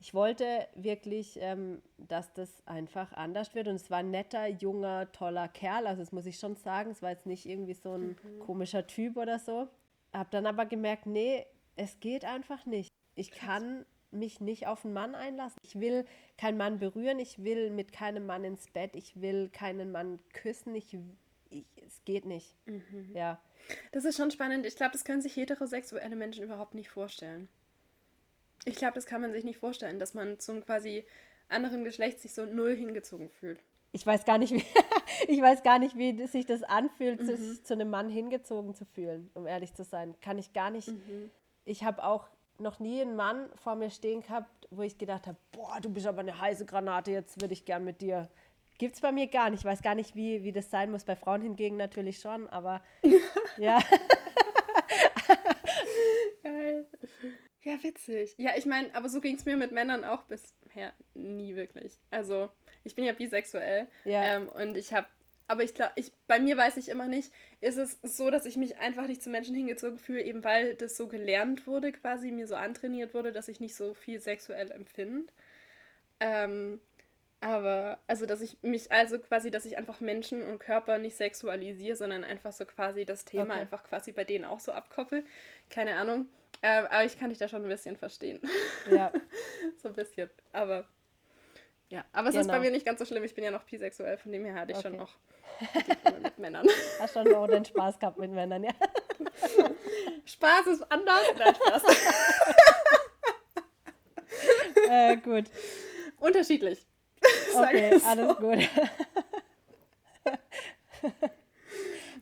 [0.00, 3.68] ich wollte wirklich, ähm, dass das einfach anders wird.
[3.68, 5.86] Und es war ein netter, junger, toller Kerl.
[5.86, 6.90] Also das muss ich schon sagen.
[6.90, 8.38] Es war jetzt nicht irgendwie so ein mhm.
[8.40, 9.68] komischer Typ oder so.
[10.12, 11.44] Hab dann aber gemerkt, nee,
[11.76, 12.88] es geht einfach nicht.
[13.14, 15.60] Ich kann mich nicht auf einen Mann einlassen.
[15.62, 16.06] Ich will
[16.38, 17.18] keinen Mann berühren.
[17.18, 18.96] Ich will mit keinem Mann ins Bett.
[18.96, 20.74] Ich will keinen Mann küssen.
[20.74, 20.96] Ich,
[21.50, 22.54] ich es geht nicht.
[22.66, 23.10] Mhm.
[23.14, 23.38] Ja.
[23.92, 24.64] Das ist schon spannend.
[24.64, 27.48] Ich glaube, das können sich heterosexuelle Menschen überhaupt nicht vorstellen.
[28.64, 31.04] Ich glaube, das kann man sich nicht vorstellen, dass man zum quasi
[31.48, 33.60] anderen Geschlecht sich so null hingezogen fühlt.
[33.92, 34.64] Ich weiß gar nicht, wie,
[35.28, 37.26] ich weiß gar nicht, wie sich das anfühlt, mhm.
[37.26, 40.14] sich zu einem Mann hingezogen zu fühlen, um ehrlich zu sein.
[40.20, 40.88] Kann ich gar nicht.
[40.88, 41.30] Mhm.
[41.64, 45.38] Ich habe auch noch nie einen Mann vor mir stehen gehabt, wo ich gedacht habe,
[45.52, 48.28] boah, du bist aber eine heiße Granate, jetzt würde ich gern mit dir.
[48.78, 49.60] Gibt es bei mir gar nicht.
[49.60, 51.04] Ich weiß gar nicht, wie, wie das sein muss.
[51.04, 52.82] Bei Frauen hingegen natürlich schon, aber
[53.58, 53.78] ja.
[56.42, 56.86] Geil.
[57.62, 58.34] Ja, witzig.
[58.38, 61.98] Ja, ich meine, aber so ging es mir mit Männern auch bisher nie wirklich.
[62.10, 62.50] Also,
[62.84, 64.36] ich bin ja bisexuell Ja.
[64.36, 65.06] ähm, und ich habe,
[65.46, 68.56] aber ich glaube, ich, bei mir weiß ich immer nicht, ist es so, dass ich
[68.56, 72.46] mich einfach nicht zu Menschen hingezogen fühle, eben weil das so gelernt wurde, quasi mir
[72.46, 75.30] so antrainiert wurde, dass ich nicht so viel sexuell empfinde.
[76.20, 76.80] Ähm,
[77.40, 81.96] aber, also, dass ich mich, also quasi, dass ich einfach Menschen und Körper nicht sexualisiere,
[81.96, 83.60] sondern einfach so quasi das Thema Okay.
[83.62, 85.24] einfach quasi bei denen auch so abkoppel.
[85.70, 86.28] Keine Ahnung.
[86.62, 88.40] Ähm, aber ich kann dich da schon ein bisschen verstehen.
[88.90, 89.10] ja.
[89.82, 90.28] so ein bisschen.
[90.52, 90.84] Aber,
[91.88, 92.04] ja.
[92.12, 92.52] Aber es ist Genau.
[92.54, 93.24] bei mir nicht ganz so schlimm.
[93.24, 95.00] Ich bin ja noch bisexuell, von dem her hatte ich schon Okay.
[95.00, 95.16] noch
[95.60, 96.66] die Probleme mit Männern.
[97.00, 98.72] Hast schon auch den Spaß gehabt mit Männern, ja.
[100.26, 101.22] Spaß ist anders.
[101.38, 101.82] Nein, Spaß.
[104.88, 105.44] äh, gut.
[106.18, 106.86] Unterschiedlich.
[107.54, 108.06] Okay, so.
[108.06, 108.68] alles gut.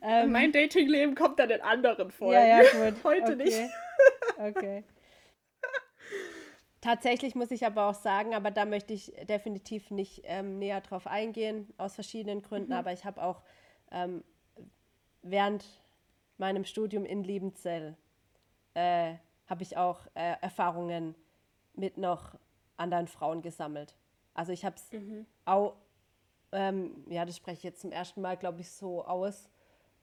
[0.03, 2.35] Ähm, Mein Datingleben kommt dann in anderen Folgen.
[2.35, 2.95] ja, ja, gut.
[3.05, 3.37] Heute okay.
[3.37, 3.61] nicht.
[4.39, 4.85] Okay.
[6.81, 11.07] Tatsächlich muss ich aber auch sagen, aber da möchte ich definitiv nicht ähm, näher drauf
[11.07, 12.73] eingehen, aus verschiedenen Gründen.
[12.73, 13.43] Aber ich habe auch
[13.91, 14.23] ähm,
[15.23, 15.65] während
[16.37, 17.97] meinem Studium in Liebenzell
[18.75, 19.15] äh,
[19.49, 21.17] habe ich auch äh, Erfahrungen
[21.75, 22.37] mit noch
[22.77, 23.97] anderen Frauen gesammelt.
[24.35, 24.89] Also ich habe es
[25.47, 25.75] auch,
[26.53, 29.51] ähm, ja, das spreche ich jetzt zum ersten Mal, glaube ich, so aus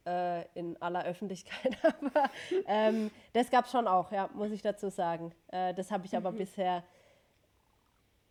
[0.05, 1.77] äh, in aller Öffentlichkeit.
[1.83, 2.29] aber
[2.67, 5.33] ähm, das gab es schon auch, ja, muss ich dazu sagen.
[5.47, 6.83] Äh, das habe ich aber bisher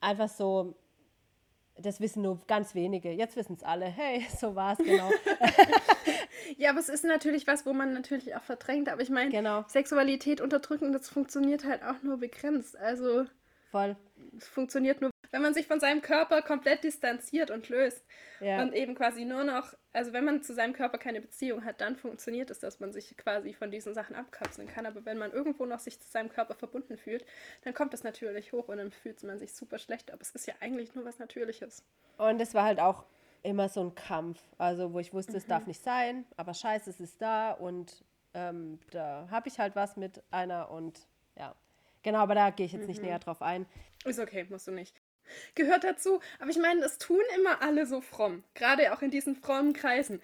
[0.01, 0.75] einfach so,
[1.77, 3.11] das wissen nur ganz wenige.
[3.11, 3.87] Jetzt wissen es alle.
[3.87, 5.11] Hey, so war es, genau.
[6.59, 8.89] Ja, aber es ist natürlich was, wo man natürlich auch verdrängt.
[8.91, 9.65] Aber ich meine, Genau.
[9.67, 12.77] Sexualität unterdrücken, das funktioniert halt auch nur begrenzt.
[12.77, 13.25] Also
[13.71, 13.97] Voll.
[14.37, 18.07] es funktioniert nur, wenn man sich von seinem Körper komplett distanziert und löst.
[18.39, 18.63] Ja.
[18.63, 21.97] Und eben quasi nur noch, also wenn man zu seinem Körper keine Beziehung hat, dann
[21.97, 24.87] funktioniert es, dass man sich quasi von diesen Sachen abkapseln kann.
[24.87, 27.27] Aber wenn man irgendwo noch sich zu seinem Körper verbunden fühlt,
[27.65, 30.13] dann kommt das natürlich hoch und dann fühlt man sich super schlecht.
[30.13, 31.83] Aber es ist ja eigentlich nur was Natürliches.
[32.17, 33.05] Und es war halt auch
[33.43, 35.51] immer so ein Kampf, also wo ich wusste, es Mhm.
[35.51, 38.05] darf nicht sein, aber scheiße, es ist da und
[38.35, 41.57] ähm, da habe ich halt was mit einer und ja.
[42.05, 43.09] Genau, aber da gehe ich jetzt nicht Mhm.
[43.09, 43.67] näher drauf ein.
[44.05, 45.01] Ist okay, musst du nicht.
[45.55, 46.21] Gehört dazu.
[46.39, 48.45] Aber ich meine, es tun immer alle so fromm.
[48.55, 50.21] Gerade auch in diesen frommen Kreisen.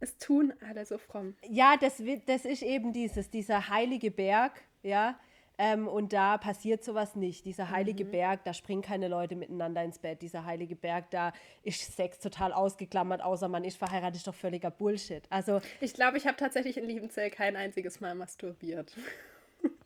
[0.00, 1.36] Es tun alle so fromm.
[1.48, 5.18] Ja, das, das ist eben dieses, dieser heilige Berg, ja.
[5.58, 7.44] Ähm, und da passiert sowas nicht.
[7.44, 10.22] Dieser heilige Berg, da springen keine Leute miteinander ins Bett.
[10.22, 11.32] Dieser heilige Berg, da
[11.62, 15.22] ist Sex total ausgeklammert, außer man ist verheiratet, ist doch völliger Bullshit.
[15.30, 18.92] Also, Ich glaube, ich habe tatsächlich in Liebenzell kein einziges Mal masturbiert.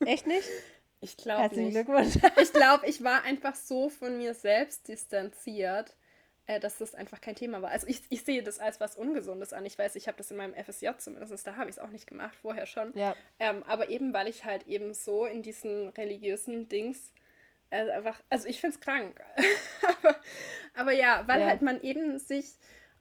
[0.05, 0.47] echt nicht?
[0.99, 1.85] Ich glaube Herzlichen nicht.
[1.85, 2.15] Glückwunsch.
[2.41, 5.95] Ich glaube, ich war einfach so von mir selbst distanziert,
[6.47, 7.69] äh, dass das einfach kein Thema war.
[7.71, 9.65] Also ich, ich sehe das als was Ungesundes an.
[9.65, 12.07] Ich weiß, ich habe das in meinem FSJ zumindest, da habe ich es auch nicht
[12.07, 12.93] gemacht, vorher schon.
[12.97, 13.15] Ja.
[13.39, 17.11] Ähm, aber eben, weil ich halt eben so in diesen religiösen Dings
[17.69, 19.21] äh, einfach, also ich finde es krank.
[20.01, 20.15] aber,
[20.73, 21.47] aber ja, weil Ja.
[21.47, 22.55] halt man eben sich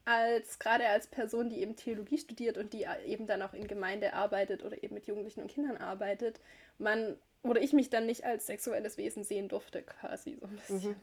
[0.04, 3.66] als, gerade als Person, die eben Theologie studiert und die äh, eben dann auch in
[3.66, 6.40] Gemeinde arbeitet oder eben mit Jugendlichen und Kindern arbeitet,
[6.78, 7.16] man,
[7.48, 10.96] oder ich mich dann nicht als sexuelles Wesen sehen durfte, quasi so ein bisschen.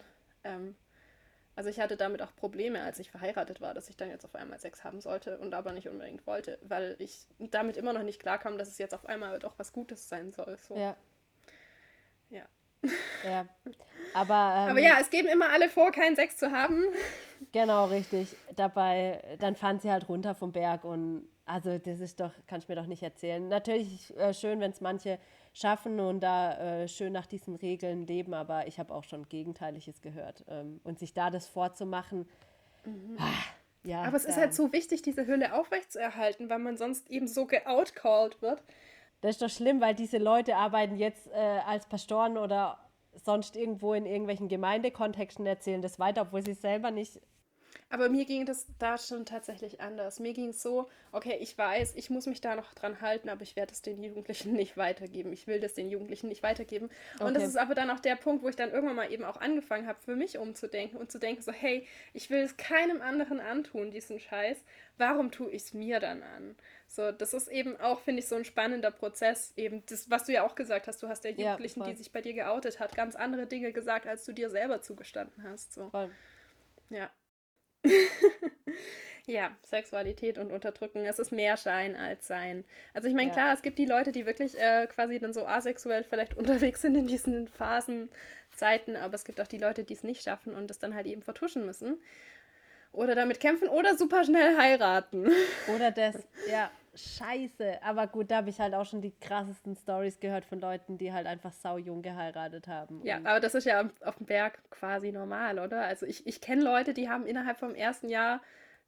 [0.43, 0.75] Ähm,
[1.55, 4.33] also ich hatte damit auch Probleme, als ich verheiratet war, dass ich dann jetzt auf
[4.33, 8.19] einmal Sex haben sollte und aber nicht unbedingt wollte, weil ich damit immer noch nicht
[8.19, 10.57] klarkam, dass es jetzt auf einmal doch was Gutes sein soll.
[10.67, 10.75] So.
[10.75, 10.95] Ja,
[12.31, 12.45] Ja.
[13.23, 13.45] ja.
[14.15, 14.33] Aber,
[14.65, 16.83] ähm, Aber ja, es geben immer alle vor, keinen Sex zu haben.
[17.51, 18.35] Genau, richtig.
[18.55, 22.69] Dabei, dann fahren sie halt runter vom Berg und also das ist doch, kann ich
[22.69, 23.47] mir doch nicht erzählen.
[23.49, 25.19] Natürlich äh, schön, wenn es manche
[25.53, 30.01] schaffen und da äh, schön nach diesen Regeln leben, aber ich habe auch schon Gegenteiliges
[30.01, 30.43] gehört.
[30.47, 32.27] Ähm, und sich da das vorzumachen,
[33.17, 33.27] ah,
[33.83, 34.01] ja.
[34.01, 34.07] Mhm.
[34.07, 38.41] Aber es ist halt so wichtig, diese Hülle aufrechtzuerhalten, weil man sonst eben so geoutcalled
[38.41, 38.61] wird.
[39.21, 42.79] Das ist doch schlimm, weil diese Leute arbeiten jetzt äh, als Pastoren oder
[43.23, 47.21] sonst irgendwo in irgendwelchen Gemeindekontexten erzählen das weiter, obwohl sie selber nicht
[47.93, 50.19] Aber mir ging das da schon tatsächlich anders.
[50.19, 53.43] Mir ging es so, okay, ich weiß, ich muss mich da noch dran halten, aber
[53.43, 55.31] ich werde es den Jugendlichen nicht weitergeben.
[55.31, 56.89] Ich will das den Jugendlichen nicht weitergeben.
[57.21, 57.49] Und das Okay.
[57.49, 59.99] ist aber dann auch der Punkt, wo ich dann irgendwann mal eben auch angefangen habe,
[60.01, 64.19] für mich umzudenken und zu denken, so, hey, ich will es keinem anderen antun, diesen
[64.19, 64.57] Scheiß.
[64.97, 66.55] Warum tue ich es mir dann an?
[66.87, 69.53] So, das ist eben auch, finde ich, so ein spannender Prozess.
[69.55, 71.91] Eben das, was du ja auch gesagt hast, du hast der Ja, Jugendlichen, voll.
[71.91, 75.43] die sich bei dir geoutet hat, ganz andere Dinge gesagt, als du dir selber zugestanden
[75.43, 75.73] hast.
[75.75, 75.91] So.
[75.91, 76.09] voll.
[76.89, 77.09] Ja.
[79.25, 81.05] Ja, Sexualität und Unterdrücken.
[81.05, 82.65] Es ist mehr Schein als Sein.
[82.93, 83.33] Also ich meine, Ja.
[83.33, 86.95] klar, es gibt die Leute, die wirklich äh, quasi dann so asexuell vielleicht unterwegs sind
[86.95, 88.09] in diesen Phasen,
[88.55, 91.07] Zeiten, aber es gibt auch die Leute, die es nicht schaffen und es dann halt
[91.07, 91.97] eben vertuschen müssen.
[92.91, 95.31] Oder damit kämpfen oder super schnell heiraten.
[95.73, 96.15] Oder das,
[96.51, 97.81] ja, scheiße.
[97.83, 101.11] Aber gut, da habe ich halt auch schon die krassesten Stories gehört von Leuten, die
[101.11, 103.01] halt einfach saujung geheiratet haben.
[103.03, 105.81] Ja, aber das ist ja auf dem Berg quasi normal, oder?
[105.81, 108.41] Also ich, ich kenne Leute, die haben innerhalb vom ersten Jahr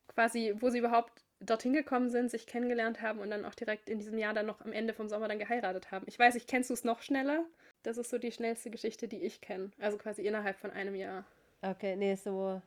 [0.08, 3.99] quasi, wo sie überhaupt dorthin gekommen sind, sich kennengelernt haben und dann auch direkt in
[3.99, 6.06] diesem Jahr dann noch am Ende vom Sommer dann geheiratet haben.
[6.08, 7.45] Ich weiß nicht, kennst du es noch schneller?
[7.84, 9.72] Das ist so die schnellste Geschichte, die ich kenne.
[9.80, 11.26] Also quasi innerhalb von einem Jahr.
[11.62, 12.62] Okay, nee, so,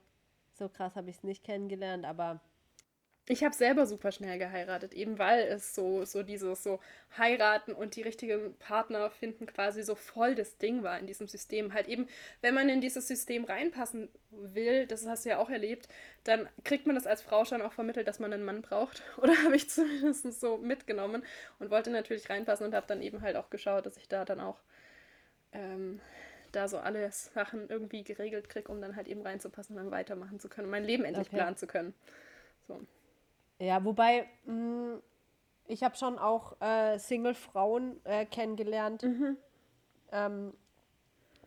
[0.53, 2.41] so krass habe ich es nicht kennengelernt, aber
[3.31, 6.81] Ich habe selber super schnell geheiratet, eben weil es so, so dieses so
[7.18, 11.74] heiraten und die richtigen Partner finden quasi so voll das Ding war in diesem System.
[11.74, 12.09] Halt eben,
[12.41, 15.89] wenn man in dieses System reinpassen will, das hast du ja auch erlebt,
[16.24, 19.03] dann kriegt man das als Frau schon auch vermittelt, dass man einen Mann braucht.
[19.18, 21.22] Oder habe ich zumindest so mitgenommen
[21.59, 24.41] und wollte natürlich reinpassen und habe dann eben halt auch geschaut, dass ich da dann
[24.41, 24.59] auch
[25.53, 26.01] ähm,
[26.53, 30.41] da so alle Sachen irgendwie geregelt kriege, um dann halt eben reinzupassen und dann weitermachen
[30.41, 31.37] zu können und mein Leben endlich Okay.
[31.37, 31.93] planen zu können.
[32.66, 32.81] So.
[33.59, 34.98] Ja, wobei, mh,
[35.66, 39.04] ich habe schon auch äh, Single-Frauen äh, kennengelernt,
[40.12, 40.54] ähm,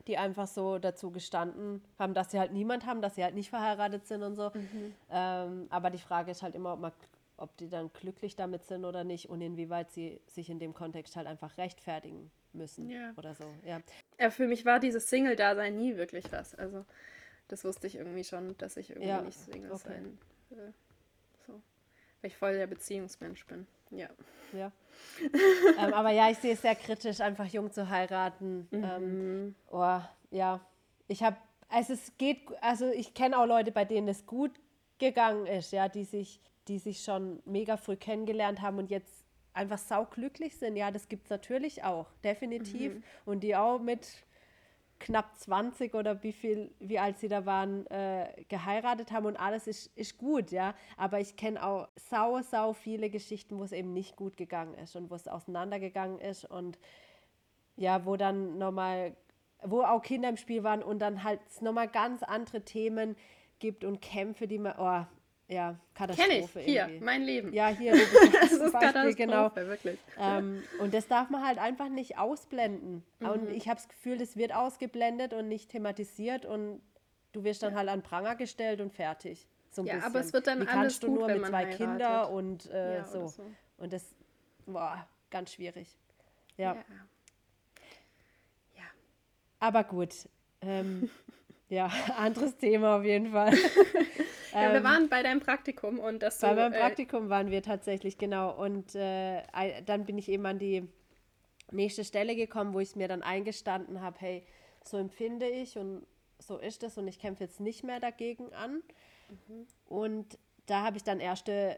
[0.07, 3.49] die einfach so dazu gestanden haben, dass sie halt niemand haben, dass sie halt nicht
[3.49, 4.51] verheiratet sind und so.
[5.09, 6.91] Ähm, aber die Frage ist halt immer, ob, man,
[7.37, 11.15] ob die dann glücklich damit sind oder nicht und inwieweit sie sich in dem Kontext
[11.15, 13.13] halt einfach rechtfertigen müssen Ja.
[13.17, 13.45] oder so.
[13.65, 13.79] Ja.
[14.19, 16.53] Ja, für mich war dieses Single-Dasein nie wirklich was.
[16.55, 16.85] Also,
[17.47, 19.79] das wusste ich irgendwie schon, dass ich irgendwie Ja, nicht Single okay.
[19.83, 20.73] sein will.
[22.21, 23.67] Weil ich voll der Beziehungsmensch bin.
[23.89, 24.09] Ja.
[24.53, 24.71] Ja.
[25.77, 28.67] ähm, aber ja, ich sehe es sehr kritisch, einfach jung zu heiraten.
[28.71, 28.83] Mhm.
[28.83, 29.99] Ähm, oh,
[30.29, 30.59] ja.
[31.07, 31.37] Ich habe,
[31.69, 34.51] also es geht, also ich kenne auch Leute, bei denen es gut
[34.99, 39.77] gegangen ist, ja, die sich, die sich schon mega früh kennengelernt haben und jetzt einfach
[39.77, 40.75] sauglücklich sind.
[40.75, 42.95] Ja, das gibt es natürlich auch, definitiv.
[42.95, 43.03] Mhm.
[43.25, 44.07] Und die auch mit
[45.01, 49.67] knapp 20 oder wie viel, wie alt sie da waren, äh, geheiratet haben und alles
[49.67, 50.75] ist, ist gut, ja.
[50.95, 54.95] Aber ich kenne auch sau, sau viele Geschichten, wo es eben nicht gut gegangen ist
[54.95, 56.77] und wo es auseinandergegangen ist und
[57.75, 59.15] ja, wo dann nochmal,
[59.63, 63.15] wo auch Kinder im Spiel waren und dann halt nochmal ganz andere Themen
[63.59, 65.05] gibt und Kämpfe, die man, oh,
[65.51, 66.65] ja, Katastrophe Kenne ich.
[66.65, 67.03] Hier, irgendwie.
[67.05, 67.53] mein Leben.
[67.53, 69.55] Ja, hier, bist ein das ist Beispiel, Katastrophe, genau.
[69.55, 69.99] wirklich.
[70.17, 73.03] Ähm, und das darf man halt einfach nicht ausblenden.
[73.19, 73.55] Und Mhm.
[73.55, 76.81] ich habe das Gefühl, das wird ausgeblendet und nicht thematisiert und
[77.33, 79.45] du wirst dann halt an Pranger gestellt und fertig.
[79.71, 80.09] So ein Ja, bisschen.
[80.09, 81.65] aber es wird dann Wie alles kannst du gut, nur wenn mit man zwei.
[81.75, 83.27] Kindern und äh, Ja, so.
[83.27, 83.45] so.
[83.77, 84.03] Und das,
[84.65, 85.87] boah, ganz schwierig.
[86.57, 86.83] Ja, Ja.
[88.75, 88.83] ja.
[89.59, 90.13] aber gut.
[90.61, 91.09] Ähm,
[91.69, 93.53] ja, anderes Thema auf jeden Fall.
[94.53, 96.39] Ja, wir Ähm, waren bei deinem Praktikum und das.
[96.39, 98.51] Bei meinem äh, Praktikum waren wir tatsächlich, genau.
[98.61, 99.41] Und äh,
[99.85, 100.87] dann bin ich eben an die
[101.71, 104.45] nächste Stelle gekommen, wo ich mir dann eingestanden habe, hey,
[104.83, 106.05] so empfinde ich und
[106.39, 108.81] so ist es und ich kämpfe jetzt nicht mehr dagegen an.
[109.87, 111.77] Und da habe ich dann erste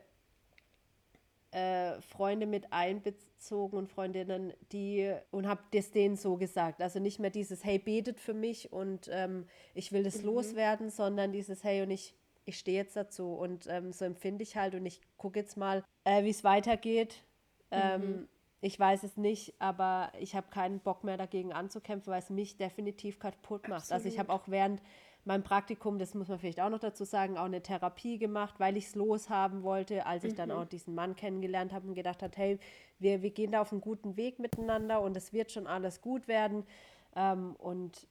[1.52, 6.82] äh, Freunde mit einbezogen und Freundinnen, die und habe das denen so gesagt.
[6.82, 9.46] Also nicht mehr dieses, hey, betet für mich und ähm,
[9.76, 12.16] ich will das loswerden, sondern dieses, hey, und ich,
[12.46, 15.84] ich stehe jetzt dazu und ähm, so empfinde ich halt und ich gucke jetzt mal,
[16.04, 17.24] äh, wie es weitergeht.
[17.72, 18.28] Ähm,
[18.66, 22.56] Ich weiß es nicht, aber ich habe keinen Bock mehr dagegen anzukämpfen, weil es mich
[22.56, 23.92] definitiv kaputt macht.
[23.92, 24.20] Also ich Absolut.
[24.20, 24.82] habe auch während
[25.26, 28.78] meinem Praktikum, das muss man vielleicht auch noch dazu sagen, auch eine Therapie gemacht, weil
[28.78, 32.34] ich es loshaben wollte, als ich dann auch diesen Mann kennengelernt habe und gedacht habe,
[32.38, 32.58] hey,
[33.00, 36.30] wir, wir gehen da auf einen guten Weg miteinander und es wird schon alles gut
[36.30, 36.66] werden.
[37.18, 38.08] Ähm, und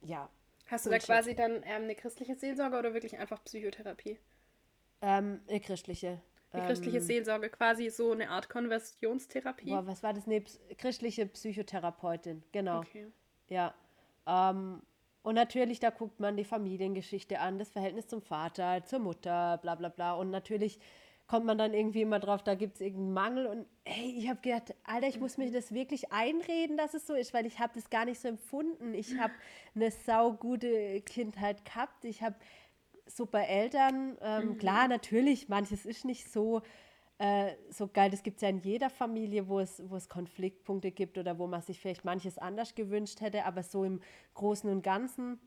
[0.00, 0.28] ja,
[0.68, 4.18] Hast du da quasi dann ähm, eine christliche Seelsorge oder wirklich einfach Psychotherapie?
[5.02, 6.20] ähm, eine christliche.
[6.50, 9.70] Eine christliche ähm, Seelsorge, quasi so eine Art Konversionstherapie.
[9.70, 10.26] Boah, was war das?
[10.26, 10.42] Eine
[10.78, 12.78] christliche Psychotherapeutin, genau.
[12.78, 13.06] Okay.
[13.48, 13.74] Ja.
[14.26, 14.82] Ähm,
[15.22, 19.74] und natürlich, da guckt man die Familiengeschichte an, das Verhältnis zum Vater, zur Mutter, bla
[19.74, 20.14] bla bla.
[20.14, 20.80] Und natürlich
[21.28, 23.46] kommt man dann irgendwie immer drauf, da gibt es irgendeinen Mangel.
[23.46, 27.14] Und hey, ich habe gedacht, Alter, ich muss mir das wirklich einreden, dass es so
[27.14, 28.94] ist, weil ich habe das gar nicht so empfunden.
[28.94, 29.32] Ich habe
[29.74, 32.04] eine saugute Kindheit gehabt.
[32.04, 32.34] Ich habe
[33.06, 34.16] super Eltern.
[34.22, 36.62] Ähm, Klar, natürlich, manches ist nicht so
[37.18, 38.10] äh, so geil.
[38.10, 41.46] Das gibt es ja in jeder Familie, wo es, wo es Konfliktpunkte gibt oder wo
[41.46, 44.00] man sich vielleicht manches anders gewünscht hätte, aber so im
[44.34, 45.40] Großen und Ganzen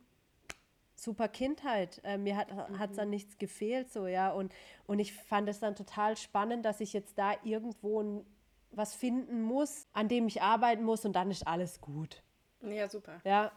[1.02, 2.02] super Kindheit.
[2.04, 4.32] Äh, mir hat es dann nichts gefehlt, so, ja.
[4.32, 4.54] Und,
[4.86, 8.26] und ich fand es dann total spannend, dass ich jetzt da irgendwo ein,
[8.72, 12.24] was finden muss, an dem ich arbeiten muss und dann ist alles gut.
[12.62, 13.20] Ja, super.
[13.24, 13.52] Ja.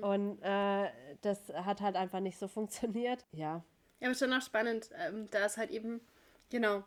[0.00, 0.90] Und äh,
[1.22, 3.24] das hat halt einfach nicht so funktioniert.
[3.32, 3.62] Ja.
[4.00, 6.00] Ja, aber schon auch spannend, ähm, da es halt eben
[6.50, 6.84] Genau.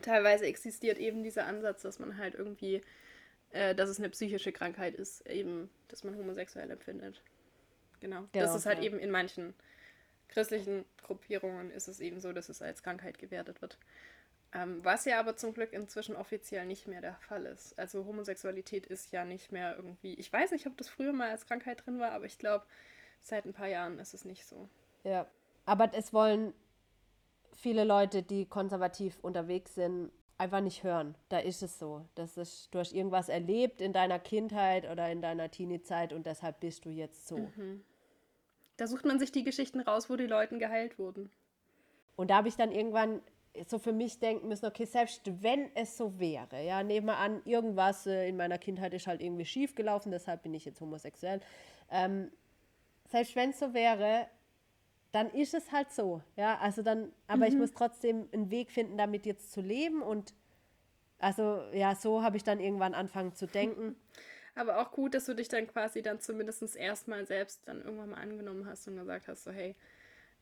[0.00, 2.82] Teilweise existiert eben dieser Ansatz, dass man halt irgendwie,
[3.50, 7.22] äh, dass es eine psychische Krankheit ist, eben, dass man homosexuell empfindet.
[8.02, 8.24] Genau.
[8.32, 8.84] genau das ist halt ja.
[8.84, 9.54] eben in manchen
[10.28, 13.78] christlichen Gruppierungen ist es eben so, dass es als Krankheit gewertet wird.
[14.52, 17.78] Ähm, was ja aber zum Glück inzwischen offiziell nicht mehr der Fall ist.
[17.78, 20.14] Also Homosexualität ist ja nicht mehr irgendwie.
[20.14, 22.66] Ich weiß nicht, ob das früher mal als Krankheit drin war, aber ich glaube,
[23.20, 24.68] seit ein paar Jahren ist es nicht so.
[25.04, 25.26] Ja,
[25.64, 26.52] aber es wollen
[27.56, 31.14] viele Leute, die konservativ unterwegs sind, einfach nicht hören.
[31.28, 32.04] Da ist es so.
[32.14, 36.60] Das ist, du hast irgendwas erlebt in deiner Kindheit oder in deiner Teenie-Zeit und deshalb
[36.60, 37.38] bist du jetzt so.
[37.38, 37.84] Mhm.
[38.82, 41.30] Da sucht man sich die Geschichten raus, wo die Leute geheilt wurden.
[42.16, 43.22] Und da habe ich dann irgendwann
[43.68, 47.42] so für mich denken müssen, okay, selbst wenn es so wäre, ja, nehmen wir an,
[47.44, 51.38] irgendwas äh, in meiner Kindheit ist halt irgendwie schief gelaufen, deshalb bin ich jetzt homosexuell.
[51.92, 52.32] Ähm,
[53.08, 54.26] selbst wenn es so wäre,
[55.12, 57.52] dann ist es halt so, ja, also dann, aber mhm.
[57.52, 60.34] ich muss trotzdem einen Weg finden, damit jetzt zu leben und
[61.20, 63.94] also ja, so habe ich dann irgendwann angefangen zu denken.
[64.54, 68.20] Aber auch gut, dass du dich dann quasi dann zumindest erstmal selbst dann irgendwann mal
[68.20, 69.74] angenommen hast und gesagt hast, so hey,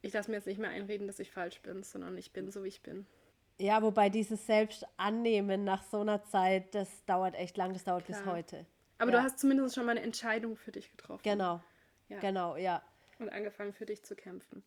[0.02, 2.64] ich lasse mir jetzt nicht mehr einreden, dass ich falsch bin, sondern ich bin so,
[2.64, 3.06] wie ich bin.
[3.58, 8.18] Ja, wobei dieses Selbstannehmen nach so einer Zeit, das dauert echt lang, das dauert Klar.
[8.18, 8.66] bis heute.
[8.98, 9.18] Aber ja.
[9.18, 11.22] du hast zumindest schon mal eine Entscheidung für dich getroffen.
[11.22, 11.60] Genau.
[12.08, 12.18] Ja.
[12.20, 12.82] Genau, ja.
[13.18, 14.62] Und angefangen für dich zu kämpfen.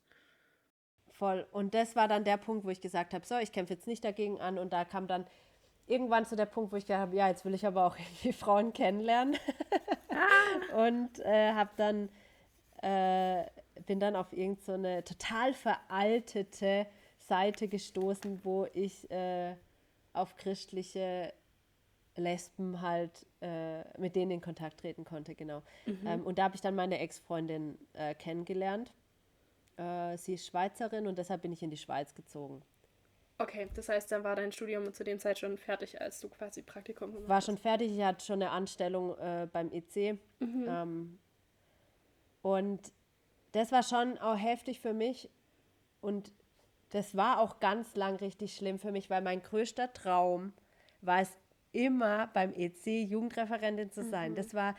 [1.12, 1.46] Voll.
[1.52, 4.04] Und das war dann der Punkt, wo ich gesagt habe, so, ich kämpfe jetzt nicht
[4.04, 4.58] dagegen an.
[4.58, 5.26] Und da kam dann
[5.88, 8.34] irgendwann zu der Punkt, wo ich gedacht habe, ja, jetzt will ich aber auch irgendwie
[8.34, 9.36] Frauen kennenlernen.
[10.10, 10.86] Ah.
[10.86, 12.10] und äh, habe dann
[12.82, 13.46] äh,
[13.86, 16.86] bin dann auf irgendeine so total veraltete
[17.18, 19.56] Seite gestoßen, wo ich äh,
[20.14, 21.34] auf christliche
[22.16, 25.64] Lesben halt äh, mit denen in Kontakt treten konnte, genau.
[25.86, 26.00] Mhm.
[26.06, 28.94] Ähm, und da habe ich dann meine Ex-Freundin äh, kennengelernt.
[29.78, 32.62] Äh, sie ist Schweizerin und deshalb bin ich in die Schweiz gezogen.
[33.40, 36.62] Okay, das heißt, dann war dein Studium zu dem Zeit schon fertig, als du quasi
[36.62, 37.30] Praktikum gemacht hast?
[37.30, 40.20] War schon fertig, ich hatte schon eine Anstellung äh, beim EC.
[40.40, 40.66] Mhm.
[40.68, 41.20] Ähm,
[42.42, 42.92] und
[43.54, 45.30] das war schon auch heftig für mich
[46.02, 46.32] und
[46.92, 50.54] das war auch ganz lang richtig schlimm für mich, weil mein größter Traum
[51.02, 51.32] war es
[51.72, 54.32] immer beim EC Jugendreferentin zu sein.
[54.32, 54.36] Mhm.
[54.36, 54.76] Das war,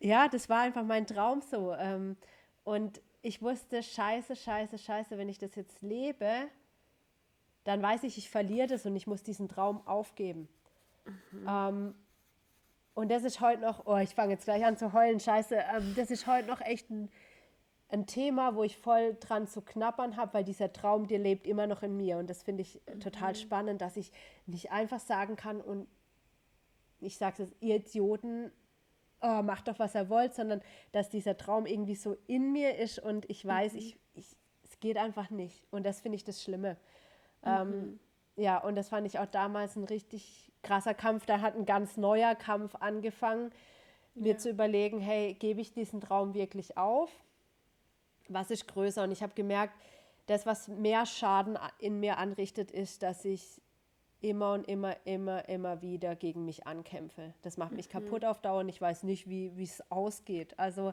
[0.00, 1.72] ja, das war einfach mein Traum so.
[1.74, 2.16] Ähm,
[2.64, 6.48] und ich wusste, scheiße, scheiße, scheiße, wenn ich das jetzt lebe,
[7.64, 10.48] dann weiß ich, ich verliere das und ich muss diesen Traum aufgeben.
[11.32, 11.46] Mhm.
[11.48, 11.94] Ähm,
[12.94, 15.94] und das ist heute noch, oh, ich fange jetzt gleich an zu heulen, scheiße, ähm,
[15.96, 17.10] das ist heute noch echt ein
[17.92, 21.66] ein Thema, wo ich voll dran zu knappern habe, weil dieser Traum, der lebt immer
[21.66, 22.16] noch in mir.
[22.16, 23.36] Und das finde ich total mhm.
[23.36, 24.10] spannend, dass ich
[24.46, 25.86] nicht einfach sagen kann und
[27.00, 28.50] ich sage es, ihr Idioten,
[29.20, 32.98] oh, macht doch, was ihr wollt, sondern dass dieser Traum irgendwie so in mir ist
[32.98, 33.78] und ich weiß, mhm.
[33.78, 35.66] ich, ich, es geht einfach nicht.
[35.70, 36.78] Und das finde ich das Schlimme.
[37.44, 37.74] Ähm, mhm.
[37.74, 38.00] Ähm,
[38.36, 41.26] ja, und das fand ich auch damals ein richtig krasser Kampf.
[41.26, 43.50] Da hat ein ganz neuer Kampf angefangen,
[44.14, 44.22] ja.
[44.22, 47.10] mir zu überlegen, hey, gebe ich diesen Traum wirklich auf?
[48.28, 49.02] was ist größer.
[49.02, 49.74] Und ich habe gemerkt,
[50.26, 53.60] das, was mehr Schaden in mir anrichtet, ist, dass ich
[54.20, 57.34] immer und immer, immer, immer wieder gegen mich ankämpfe.
[57.42, 57.92] Das macht mich mhm.
[57.92, 60.58] kaputt auf Dauer und ich weiß nicht, wie es ausgeht.
[60.58, 60.92] Also,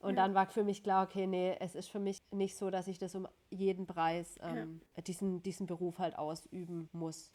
[0.00, 0.22] und ja.
[0.22, 2.98] dann war für mich klar, okay, nee, es ist für mich nicht so, dass ich
[2.98, 5.02] das um jeden Preis, ähm, ja.
[5.02, 7.30] diesen, diesen Beruf halt ausüben muss.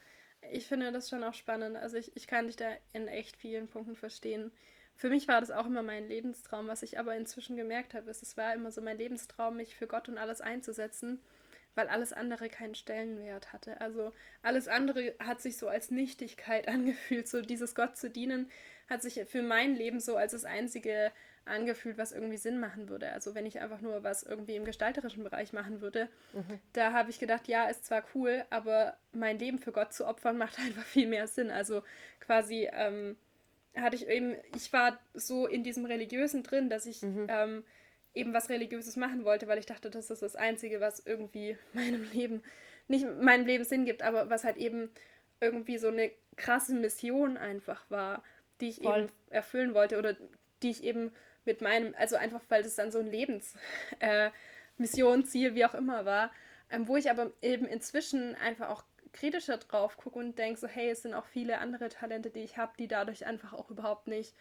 [0.51, 1.77] Ich finde das schon auch spannend.
[1.77, 4.51] Also ich, ich kann dich da in echt vielen Punkten verstehen
[4.95, 6.67] für mich war das auch immer mein Lebenstraum.
[6.67, 9.87] Was ich aber inzwischen gemerkt habe, ist, es war immer so mein Lebenstraum, mich für
[9.87, 11.21] Gott und alles einzusetzen,
[11.75, 13.81] weil alles andere keinen Stellenwert hatte.
[13.81, 17.27] Also alles andere hat sich so als Nichtigkeit angefühlt.
[17.27, 18.49] So dieses Gott zu dienen
[18.89, 21.11] hat sich für mein Leben so als das einzige
[21.45, 23.11] angefühlt, was irgendwie Sinn machen würde.
[23.11, 26.59] Also wenn ich einfach nur was irgendwie im gestalterischen Bereich machen würde, mhm.
[26.73, 30.37] da habe ich gedacht, ja, ist zwar cool, aber mein Leben für Gott zu opfern
[30.39, 31.51] macht einfach viel mehr Sinn.
[31.51, 31.83] Also
[32.19, 33.15] quasi ähm,
[33.75, 37.27] hatte ich eben, ich war so in diesem Religiösen drin, dass ich mhm.
[37.29, 37.63] ähm,
[38.13, 42.03] eben was Religiöses machen wollte, weil ich dachte, das ist das Einzige, was irgendwie meinem
[42.11, 42.43] Leben,
[42.87, 44.89] nicht meinem Leben Sinn gibt, aber was halt eben
[45.41, 48.23] irgendwie so eine krasse Mission einfach war,
[48.61, 49.03] die ich Voll.
[49.03, 50.15] eben erfüllen wollte oder
[50.63, 51.11] die ich eben
[51.45, 53.59] mit meinem, also einfach, weil das dann so ein Lebensmission,
[53.99, 56.31] äh, Ziel, wie auch immer war,
[56.69, 58.83] ähm, wo ich aber eben inzwischen einfach auch
[59.13, 62.57] kritischer drauf gucke und denke so, hey, es sind auch viele andere Talente, die ich
[62.57, 64.35] habe, die dadurch einfach auch überhaupt nicht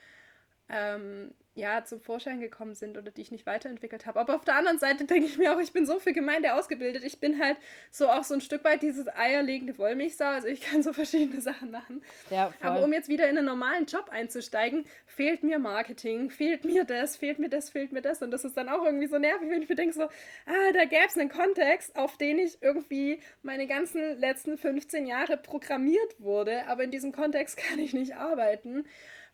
[0.68, 4.18] ähm, ja, zum Vorschein gekommen sind oder die ich nicht weiterentwickelt habe.
[4.18, 7.04] Aber auf der anderen Seite denke ich mir auch, ich bin so für Gemeinde ausgebildet.
[7.04, 7.56] Ich bin halt
[7.92, 10.24] so auch so ein Stück weit dieses eierlegende Wollmilchsau.
[10.24, 12.02] Also ich kann so verschiedene Sachen machen.
[12.30, 16.84] Ja, Aber um jetzt wieder in einen normalen Job einzusteigen, fehlt mir Marketing, fehlt mir
[16.84, 18.20] das, fehlt mir das, fehlt mir das.
[18.20, 20.84] Und das ist dann auch irgendwie so nervig, wenn ich mir denke so, ah, da
[20.86, 26.66] gäbe es einen Kontext, auf den ich irgendwie meine ganzen letzten 15 Jahre programmiert wurde.
[26.66, 28.84] Aber in diesem Kontext kann ich nicht arbeiten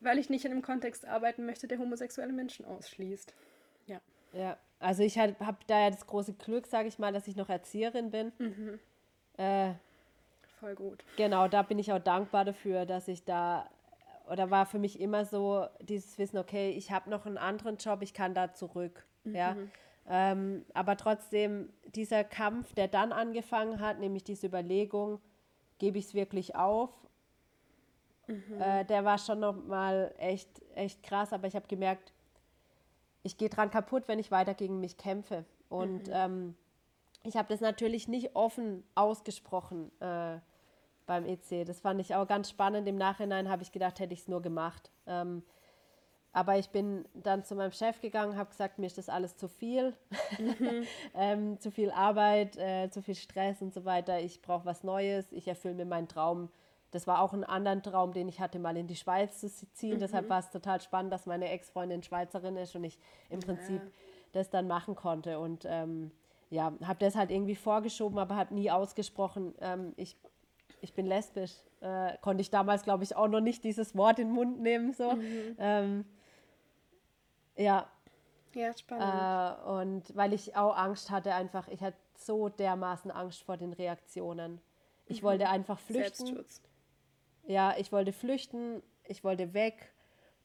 [0.00, 3.34] weil ich nicht in einem Kontext arbeiten möchte, der homosexuelle Menschen ausschließt.
[3.86, 4.00] Ja.
[4.32, 5.34] Ja, also ich habe
[5.66, 8.32] da ja das große Glück, sage ich mal, dass ich noch Erzieherin bin.
[8.38, 8.78] Mhm.
[9.36, 9.74] Äh,
[10.60, 11.04] Voll gut.
[11.16, 13.68] Genau, da bin ich auch dankbar dafür, dass ich da,
[14.30, 18.02] oder war für mich immer so dieses Wissen, okay, ich habe noch einen anderen Job,
[18.02, 19.04] ich kann da zurück.
[19.24, 19.34] Mhm.
[19.34, 19.56] Ja.
[20.08, 25.20] Ähm, aber trotzdem, dieser Kampf, der dann angefangen hat, nämlich diese Überlegung,
[25.78, 26.90] gebe ich es wirklich auf
[28.30, 28.60] Mhm.
[28.60, 32.12] Äh, der war schon noch mal echt, echt krass, aber ich habe gemerkt,
[33.22, 35.44] ich gehe dran kaputt, wenn ich weiter gegen mich kämpfe.
[35.68, 36.12] Und mhm.
[36.14, 36.56] ähm,
[37.22, 40.38] ich habe das natürlich nicht offen ausgesprochen äh,
[41.06, 41.66] beim EC.
[41.66, 42.88] Das fand ich auch ganz spannend.
[42.88, 44.90] Im Nachhinein habe ich gedacht, hätte ich es nur gemacht.
[45.06, 45.42] Ähm,
[46.32, 49.48] aber ich bin dann zu meinem Chef gegangen, habe gesagt, mir ist das alles zu
[49.48, 49.96] viel,
[50.38, 50.86] mhm.
[51.14, 54.20] ähm, zu viel Arbeit, äh, zu viel Stress und so weiter.
[54.20, 55.32] Ich brauche was Neues.
[55.32, 56.48] Ich erfülle mir meinen Traum
[56.90, 59.94] das war auch ein anderer Traum, den ich hatte, mal in die Schweiz zu ziehen.
[59.94, 60.00] Mhm.
[60.00, 63.90] Deshalb war es total spannend, dass meine Ex-Freundin Schweizerin ist und ich im Prinzip ja.
[64.32, 65.38] das dann machen konnte.
[65.38, 66.10] Und ähm,
[66.50, 70.16] ja, habe das halt irgendwie vorgeschoben, aber habe nie ausgesprochen, ähm, ich,
[70.80, 71.52] ich bin lesbisch.
[71.80, 74.92] Äh, konnte ich damals, glaube ich, auch noch nicht dieses Wort in den Mund nehmen.
[74.92, 75.12] So.
[75.12, 75.56] Mhm.
[75.58, 76.04] Ähm,
[77.56, 77.86] ja.
[78.52, 79.04] Ja, spannend.
[79.04, 83.72] Äh, und weil ich auch Angst hatte, einfach, ich hatte so dermaßen Angst vor den
[83.72, 84.60] Reaktionen.
[85.06, 85.26] Ich mhm.
[85.26, 86.26] wollte einfach flüchten.
[86.26, 86.62] Selbstschutz
[87.50, 89.92] ja, ich wollte flüchten, ich wollte weg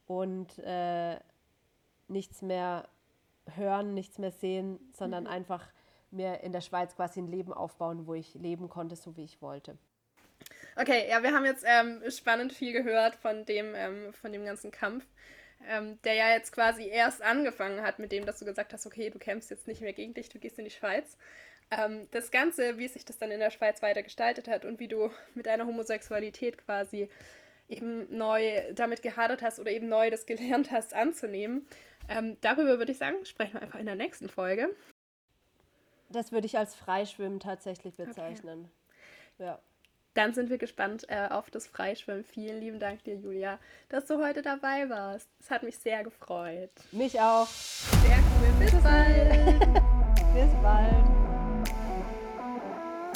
[0.08, 1.18] und äh,
[2.08, 2.88] nichts mehr
[3.56, 5.30] hören, nichts mehr sehen, sondern mhm.
[5.30, 5.68] einfach
[6.10, 9.42] mir in der Schweiz quasi ein Leben aufbauen, wo ich leben konnte, so wie ich
[9.42, 9.78] wollte.
[10.76, 14.72] Okay, ja, wir haben jetzt ähm, spannend viel gehört von dem, ähm, von dem ganzen
[14.72, 15.06] Kampf,
[15.70, 19.12] ähm, der ja jetzt quasi erst angefangen hat mit dem, dass du gesagt hast, okay,
[19.12, 21.18] du kämpfst jetzt nicht mehr gegen dich, du gehst in die Schweiz.
[21.72, 24.88] Ähm, das Ganze, wie sich das dann in der Schweiz weiter gestaltet hat und wie
[24.88, 27.10] du mit deiner Homosexualität quasi
[27.68, 31.68] eben neu damit gehadert hast oder eben neu das gelernt hast anzunehmen,
[32.08, 34.70] ähm, darüber würde ich sagen, sprechen wir einfach in der nächsten Folge.
[36.10, 38.70] Das würde ich als Freischwimmen tatsächlich bezeichnen.
[39.38, 39.48] Okay.
[39.48, 39.60] Ja.
[40.14, 42.24] Dann sind wir gespannt äh, auf das Freischwimmen.
[42.24, 43.60] Vielen lieben Dank dir, Julia,
[43.90, 45.30] dass du heute dabei warst.
[45.42, 46.72] Es hat mich sehr gefreut.
[46.94, 47.48] Mich auch.
[47.48, 48.66] Sehr cool.
[48.66, 49.60] Bis bald.
[50.34, 51.25] Bis bald.